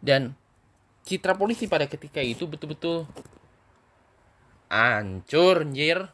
Dan 0.03 0.35
citra 1.07 1.39
polisi 1.39 1.71
pada 1.71 1.87
ketika 1.87 2.19
itu 2.19 2.51
betul-betul 2.51 3.07
hancur, 4.67 5.63
anjir. 5.63 6.11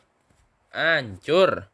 Hancur. 0.68 1.72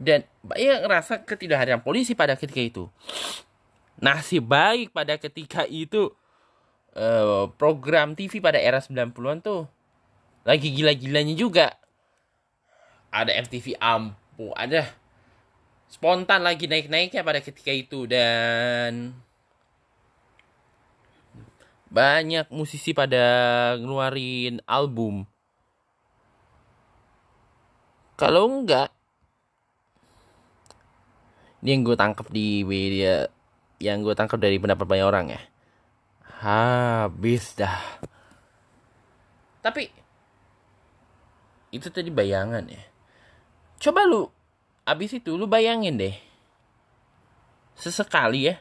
Dan 0.00 0.24
banyak 0.40 0.88
ngerasa 0.88 1.28
ketidakhadiran 1.28 1.84
polisi 1.84 2.16
pada 2.16 2.40
ketika 2.40 2.62
itu. 2.64 2.84
Nasib 4.00 4.48
baik 4.48 4.94
pada 4.96 5.20
ketika 5.20 5.68
itu 5.68 6.14
uh, 6.96 7.50
program 7.58 8.14
TV 8.14 8.38
pada 8.38 8.56
era 8.56 8.78
90-an 8.78 9.42
tuh 9.44 9.66
lagi 10.48 10.72
gila-gilanya 10.72 11.34
juga. 11.36 11.76
Ada 13.10 13.34
FTV 13.44 13.76
Ampu, 13.82 14.54
ada 14.54 14.86
spontan 15.88 16.44
lagi 16.44 16.68
naik-naiknya 16.68 17.24
pada 17.24 17.40
ketika 17.40 17.72
itu 17.72 18.04
dan 18.04 19.16
banyak 21.88 22.44
musisi 22.52 22.92
pada 22.92 23.24
ngeluarin 23.80 24.60
album. 24.68 25.24
Kalau 28.18 28.50
enggak, 28.50 28.92
ini 31.62 31.68
yang 31.72 31.82
gue 31.86 31.96
tangkap 31.96 32.28
di 32.28 32.62
media, 32.66 33.30
yang 33.80 34.04
gue 34.04 34.12
tangkap 34.12 34.36
dari 34.36 34.60
pendapat 34.60 34.84
banyak 34.84 35.06
orang 35.06 35.26
ya. 35.32 35.42
Habis 36.38 37.56
dah. 37.56 37.78
Tapi 39.64 39.90
itu 41.72 41.88
tadi 41.88 42.10
bayangan 42.12 42.64
ya. 42.68 42.84
Coba 43.78 44.06
lu 44.06 44.37
abis 44.88 45.20
itu 45.20 45.36
lu 45.36 45.44
bayangin 45.44 46.00
deh. 46.00 46.16
Sesekali 47.76 48.48
ya. 48.48 48.56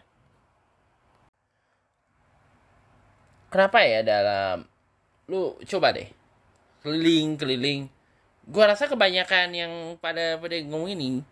Kenapa 3.48 3.80
ya 3.88 4.04
dalam 4.04 4.68
lu 5.32 5.56
coba 5.64 5.96
deh. 5.96 6.12
Keliling 6.84 7.40
keliling. 7.40 7.82
Gua 8.44 8.76
rasa 8.76 8.92
kebanyakan 8.92 9.56
yang 9.56 9.74
pada 10.04 10.36
pada 10.36 10.56
ngomong 10.68 10.92
ini 10.92 11.24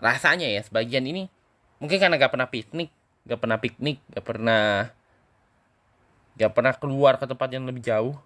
rasanya 0.00 0.50
ya 0.50 0.60
sebagian 0.60 1.06
ini 1.06 1.30
mungkin 1.78 1.96
karena 2.02 2.18
gak 2.18 2.34
pernah 2.34 2.50
piknik 2.50 2.90
gak 3.24 3.40
pernah 3.40 3.56
piknik 3.62 4.02
gak 4.10 4.26
pernah 4.26 4.90
gak 6.34 6.52
pernah 6.52 6.74
keluar 6.74 7.16
ke 7.16 7.24
tempat 7.24 7.48
yang 7.52 7.64
lebih 7.64 7.80
jauh. 7.84 8.16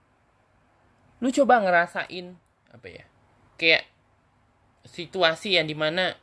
Lu 1.18 1.28
coba 1.34 1.62
ngerasain 1.62 2.34
apa 2.70 2.86
ya 2.86 3.04
kayak 3.58 3.97
situasi 4.92 5.60
yang 5.60 5.68
di 5.68 5.76
mana 5.76 6.16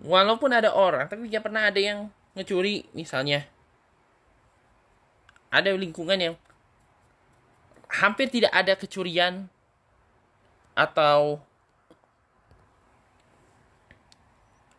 walaupun 0.00 0.50
ada 0.50 0.72
orang 0.72 1.06
tapi 1.06 1.28
gak 1.28 1.44
pernah 1.44 1.68
ada 1.68 1.80
yang 1.80 2.08
ngecuri 2.34 2.86
misalnya. 2.94 3.46
Ada 5.50 5.74
lingkungan 5.74 6.18
yang 6.18 6.34
hampir 7.90 8.30
tidak 8.30 8.54
ada 8.54 8.78
kecurian 8.78 9.50
atau 10.78 11.42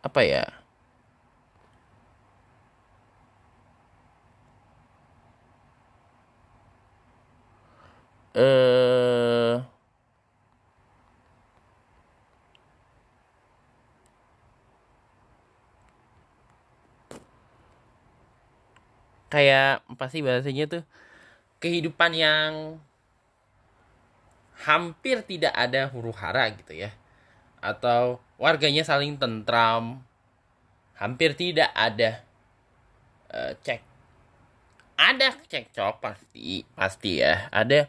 apa 0.00 0.20
ya? 0.24 0.44
Eh 8.32 9.71
kayak 19.32 19.80
pasti 19.96 20.20
bahasanya 20.20 20.68
tuh 20.68 20.82
kehidupan 21.56 22.12
yang 22.12 22.76
hampir 24.60 25.24
tidak 25.24 25.56
ada 25.56 25.88
huru 25.88 26.12
hara 26.12 26.52
gitu 26.52 26.76
ya. 26.76 26.92
Atau 27.64 28.20
warganya 28.36 28.84
saling 28.84 29.16
tentram 29.16 30.04
hampir 31.00 31.32
tidak 31.32 31.72
ada 31.72 32.20
uh, 33.32 33.56
cek 33.64 33.80
ada 35.02 35.34
cekcok 35.48 35.98
pasti 35.98 36.62
pasti 36.76 37.24
ya. 37.24 37.48
Ada 37.48 37.88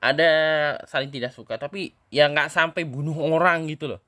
ada 0.00 0.30
saling 0.88 1.12
tidak 1.12 1.36
suka 1.36 1.60
tapi 1.60 1.92
ya 2.08 2.26
nggak 2.26 2.48
sampai 2.48 2.88
bunuh 2.88 3.14
orang 3.14 3.68
gitu 3.68 3.86
loh. 3.94 4.00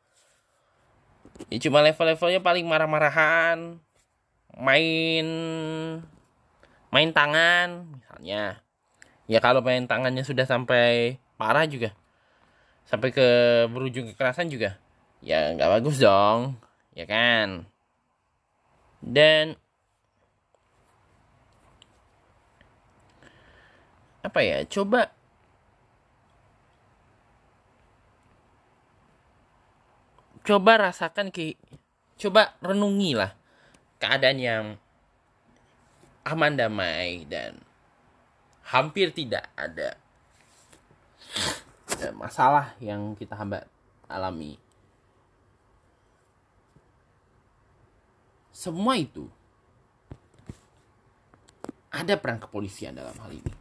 Ya 1.52 1.58
cuma 1.62 1.84
level-levelnya 1.84 2.40
paling 2.40 2.64
marah-marahan 2.66 3.78
main 4.58 5.26
main 6.92 7.10
tangan 7.10 7.88
misalnya. 7.88 8.60
Ya 9.24 9.38
kalau 9.40 9.64
main 9.64 9.88
tangannya 9.88 10.22
sudah 10.22 10.44
sampai 10.44 11.16
parah 11.40 11.64
juga. 11.64 11.96
Sampai 12.84 13.10
ke 13.10 13.26
berujung 13.72 14.12
kekerasan 14.12 14.52
juga. 14.52 14.76
Ya 15.24 15.56
nggak 15.56 15.80
bagus 15.80 15.96
dong. 15.98 16.60
Ya 16.92 17.08
kan? 17.08 17.64
Dan 19.00 19.56
apa 24.20 24.40
ya? 24.44 24.68
Coba 24.68 25.08
coba 30.42 30.90
rasakan 30.90 31.30
ke 31.30 31.54
coba 32.18 32.58
renungi 32.58 33.14
lah 33.14 33.30
keadaan 34.02 34.38
yang 34.42 34.64
aman 36.22 36.54
damai 36.54 37.26
dan 37.26 37.58
hampir 38.62 39.10
tidak 39.10 39.50
ada 39.58 39.98
masalah 42.14 42.74
yang 42.78 43.14
kita 43.18 43.34
hamba 43.34 43.66
alami. 44.06 44.58
Semua 48.54 48.94
itu 48.94 49.26
ada 51.90 52.14
peran 52.14 52.38
kepolisian 52.38 52.94
dalam 52.94 53.14
hal 53.18 53.30
ini. 53.34 53.52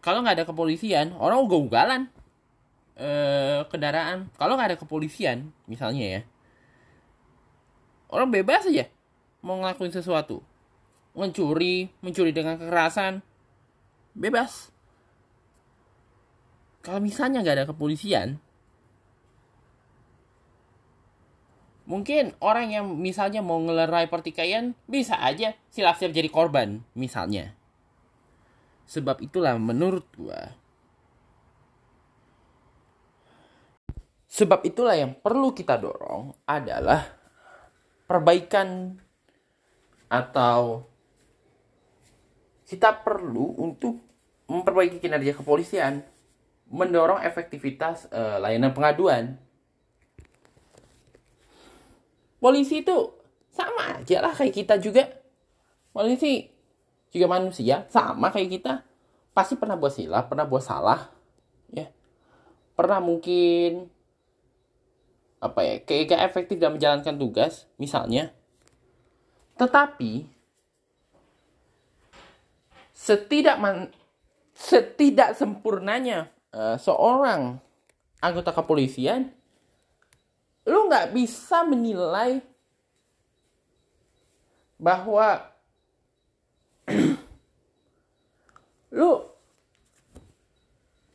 Kalau 0.00 0.24
nggak 0.24 0.40
ada 0.40 0.48
kepolisian, 0.48 1.12
orang 1.20 1.44
ugal-ugalan 1.44 2.08
eh, 2.96 3.60
kendaraan. 3.68 4.32
Kalau 4.40 4.56
nggak 4.56 4.68
ada 4.72 4.80
kepolisian, 4.80 5.52
misalnya 5.68 6.04
ya, 6.18 6.20
orang 8.08 8.32
bebas 8.32 8.64
aja 8.64 8.88
mau 9.48 9.56
ngelakuin 9.64 9.96
sesuatu. 9.96 10.44
Mencuri 11.16 11.88
mencuri 12.04 12.36
dengan 12.36 12.60
kekerasan. 12.60 13.24
Bebas. 14.12 14.68
Kalau 16.84 17.00
misalnya 17.00 17.40
nggak 17.40 17.56
ada 17.56 17.68
kepolisian 17.72 18.36
mungkin 21.88 22.36
orang 22.44 22.68
yang 22.68 22.84
misalnya 23.00 23.40
mau 23.40 23.56
ngelerai 23.64 24.12
pertikaian 24.12 24.76
bisa 24.84 25.16
aja 25.16 25.56
siap-siap 25.72 26.12
jadi 26.12 26.28
korban 26.28 26.84
misalnya. 26.92 27.56
Sebab 28.84 29.24
itulah 29.24 29.56
menurut 29.56 30.04
gua. 30.12 30.52
Sebab 34.28 34.62
itulah 34.68 34.94
yang 34.94 35.16
perlu 35.16 35.56
kita 35.56 35.80
dorong 35.80 36.36
adalah 36.44 37.08
perbaikan 38.04 39.00
atau 40.08 40.88
kita 42.68 43.00
perlu 43.00 43.56
untuk 43.56 43.96
memperbaiki 44.48 45.00
kinerja 45.00 45.36
kepolisian, 45.36 46.04
mendorong 46.68 47.20
efektivitas 47.24 48.08
uh, 48.12 48.40
layanan 48.40 48.72
pengaduan. 48.72 49.40
Polisi 52.40 52.84
itu 52.84 52.96
sama 53.52 54.00
aja 54.00 54.20
lah 54.24 54.32
kayak 54.36 54.54
kita 54.54 54.74
juga. 54.80 55.08
Polisi 55.92 56.48
juga 57.08 57.26
manusia, 57.28 57.88
sama 57.88 58.28
kayak 58.28 58.50
kita. 58.60 58.74
Pasti 59.32 59.56
pernah 59.56 59.80
buat 59.80 59.92
silap, 59.92 60.28
pernah 60.28 60.44
buat 60.44 60.62
salah, 60.62 61.08
ya. 61.72 61.88
Pernah 62.76 63.00
mungkin 63.00 63.88
apa 65.38 65.60
ya, 65.62 65.74
kayak 65.82 66.20
efektif 66.20 66.58
dalam 66.58 66.76
menjalankan 66.76 67.16
tugas, 67.16 67.66
misalnya 67.78 68.34
tetapi 69.58 70.24
setidak 72.94 73.58
man, 73.58 73.90
setidak 74.54 75.34
sempurnanya 75.34 76.30
uh, 76.54 76.78
seorang 76.78 77.58
anggota 78.22 78.54
kepolisian, 78.54 79.34
lu 80.62 80.86
nggak 80.86 81.10
bisa 81.10 81.66
menilai 81.66 82.38
bahwa 84.78 85.42
lu 88.98 89.10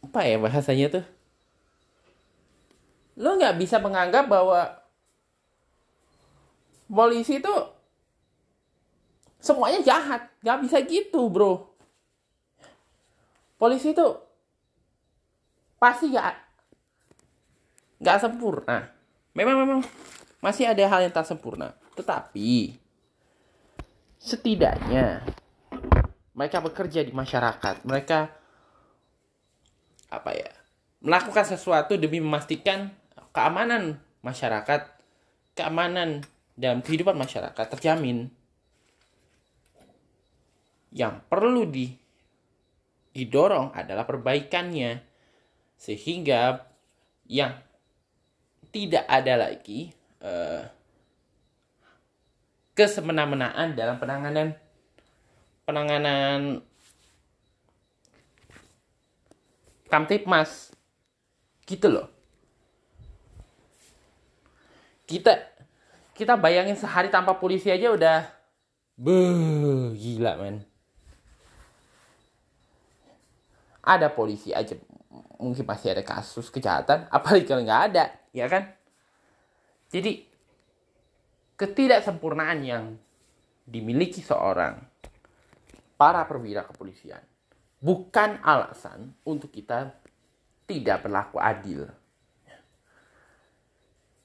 apa 0.03 0.19
ya 0.29 0.37
bahasanya 0.37 0.87
tuh? 0.99 1.05
Lu 3.17 3.39
nggak 3.39 3.57
bisa 3.57 3.79
menganggap 3.79 4.27
bahwa 4.27 4.83
polisi 6.91 7.41
itu 7.41 7.53
semuanya 9.43 9.83
jahat. 9.83 10.31
Nggak 10.39 10.59
bisa 10.63 10.77
gitu 10.87 11.27
bro. 11.27 11.67
Polisi 13.59 13.91
itu 13.91 14.07
pasti 15.75 16.15
nggak 16.15 16.33
nggak 17.99 18.17
sempurna. 18.23 18.87
Memang 19.35 19.55
memang 19.59 19.79
masih 20.39 20.71
ada 20.71 20.83
hal 20.87 21.03
yang 21.03 21.11
tak 21.11 21.27
sempurna. 21.27 21.75
Tetapi 21.99 22.79
setidaknya 24.23 25.27
mereka 26.31 26.63
bekerja 26.63 27.03
di 27.03 27.11
masyarakat. 27.11 27.83
Mereka 27.83 28.19
apa 30.13 30.31
ya 30.31 30.51
melakukan 31.03 31.43
sesuatu 31.43 31.99
demi 31.99 32.21
memastikan 32.23 32.93
keamanan 33.35 33.97
masyarakat 34.21 34.87
keamanan 35.57 36.21
dalam 36.53 36.85
kehidupan 36.85 37.17
masyarakat 37.17 37.65
terjamin 37.75 38.29
yang 40.93 41.25
perlu 41.25 41.65
di, 41.65 41.89
didorong 43.11 43.73
adalah 43.73 44.05
perbaikannya. 44.05 45.01
Sehingga 45.73 46.61
yang 47.25 47.57
tidak 48.69 49.03
ada 49.09 49.49
lagi 49.49 49.89
uh, 50.21 50.63
kesemena-menaan 52.77 53.73
dalam 53.73 53.97
penanganan 53.97 54.53
penanganan 55.65 56.61
kamtipmas. 59.89 60.71
Gitu 61.65 61.89
loh. 61.89 62.07
Kita 65.09 65.35
kita 66.13 66.37
bayangin 66.37 66.77
sehari 66.77 67.09
tanpa 67.09 67.41
polisi 67.41 67.73
aja 67.73 67.89
udah 67.89 68.19
Beuh, 68.93 69.97
gila 69.97 70.37
men 70.37 70.72
ada 73.83 74.07
polisi 74.09 74.55
aja 74.55 74.73
mungkin 75.37 75.67
pasti 75.67 75.91
ada 75.91 76.01
kasus 76.01 76.47
kejahatan 76.49 77.05
apalagi 77.15 77.45
kalau 77.45 77.61
nggak 77.61 77.83
ada 77.91 78.03
ya 78.31 78.47
kan 78.47 78.71
jadi 79.93 80.25
ketidaksempurnaan 81.59 82.59
yang 82.65 82.97
dimiliki 83.63 84.23
seorang 84.23 84.81
para 85.95 86.25
perwira 86.25 86.65
kepolisian 86.65 87.21
bukan 87.83 88.39
alasan 88.39 89.11
untuk 89.27 89.51
kita 89.51 89.91
tidak 90.63 91.03
berlaku 91.03 91.37
adil. 91.37 91.83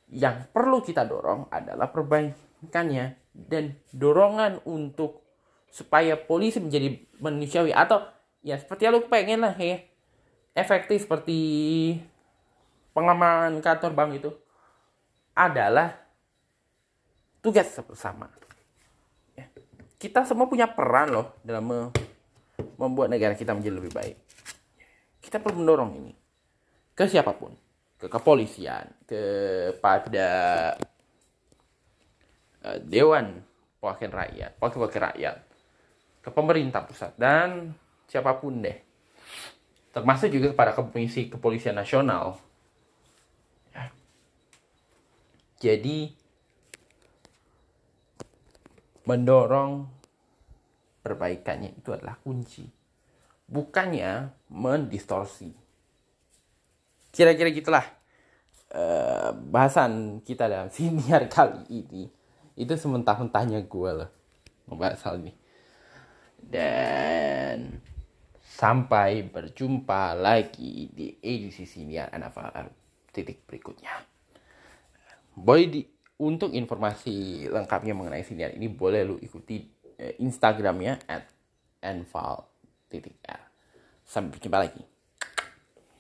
Yang 0.09 0.49
perlu 0.55 0.81
kita 0.81 1.05
dorong 1.05 1.53
adalah 1.53 1.93
perbaikannya 1.93 3.19
dan 3.35 3.77
dorongan 3.93 4.65
untuk 4.65 5.21
supaya 5.69 6.17
polisi 6.17 6.65
menjadi 6.65 6.97
manusiawi 7.21 7.77
atau 7.77 8.01
ya 8.43 8.57
seperti 8.57 8.87
yang 8.87 8.99
lu 8.99 9.07
pengen 9.07 9.43
lah 9.43 9.55
ya 9.59 9.83
efektif 10.59 11.07
seperti 11.07 11.39
pengamanan 12.91 13.63
kantor 13.63 13.93
bank 13.95 14.11
itu 14.19 14.31
adalah 15.39 15.95
tugas 17.39 17.71
bersama. 17.87 18.27
Ya. 19.39 19.47
Kita 19.95 20.27
semua 20.27 20.51
punya 20.51 20.67
peran 20.67 21.15
loh 21.15 21.39
dalam 21.47 21.95
membuat 22.75 23.15
negara 23.15 23.39
kita 23.39 23.55
menjadi 23.55 23.79
lebih 23.79 23.95
baik. 23.95 24.17
Kita 25.23 25.39
perlu 25.39 25.63
mendorong 25.63 25.91
ini 25.95 26.13
ke 26.99 27.07
siapa 27.07 27.31
pun, 27.39 27.55
ke 27.95 28.11
kepolisian, 28.11 28.91
kepada 29.07 30.31
uh, 32.67 32.79
dewan 32.83 33.39
wakil 33.79 34.11
rakyat, 34.11 34.59
wakil-wakil 34.59 35.01
rakyat, 35.07 35.37
ke 36.19 36.31
pemerintah 36.35 36.83
pusat 36.83 37.15
dan 37.15 37.71
siapa 38.09 38.41
pun 38.41 38.65
deh. 38.65 38.79
Termasuk 39.93 40.33
juga 40.33 40.51
kepada 40.57 40.73
komisi 40.75 41.29
kepolisian 41.31 41.77
nasional. 41.79 42.41
Ya. 43.71 43.93
Jadi 45.61 46.13
mendorong 49.07 49.87
perbaikannya 51.05 51.79
itu 51.79 51.93
adalah 51.95 52.19
kunci. 52.21 52.67
Bukannya 53.49 54.29
mendistorsi 54.53 55.69
kira-kira 57.19 57.51
gitulah 57.51 57.83
uh, 58.71 59.35
bahasan 59.35 60.23
kita 60.23 60.47
dalam 60.47 60.71
siniar 60.75 61.27
kali 61.27 61.67
ini 61.67 62.07
itu 62.59 62.75
sementah-mentahnya 62.75 63.67
gue 63.67 63.91
loh 63.91 64.11
membahas 64.71 65.03
hal 65.03 65.19
ini 65.23 65.33
dan 66.39 67.83
sampai 68.59 69.23
berjumpa 69.23 70.19
lagi 70.19 70.91
di 70.91 71.15
edisi 71.23 71.63
siniar 71.63 72.11
NFL 72.11 72.51
titik 73.15 73.47
berikutnya. 73.47 73.95
Boleh 75.39 75.67
di 75.71 75.81
untuk 76.19 76.51
informasi 76.51 77.47
lengkapnya 77.47 77.95
mengenai 77.95 78.27
siniar 78.27 78.51
ini 78.59 78.67
boleh 78.67 79.07
lu 79.07 79.15
ikuti 79.23 79.63
uh, 80.03 80.19
instagramnya 80.19 80.99
at 81.07 81.31
titik 82.91 83.23
sampai 84.03 84.35
berjumpa 84.35 84.59
lagi 84.59 84.83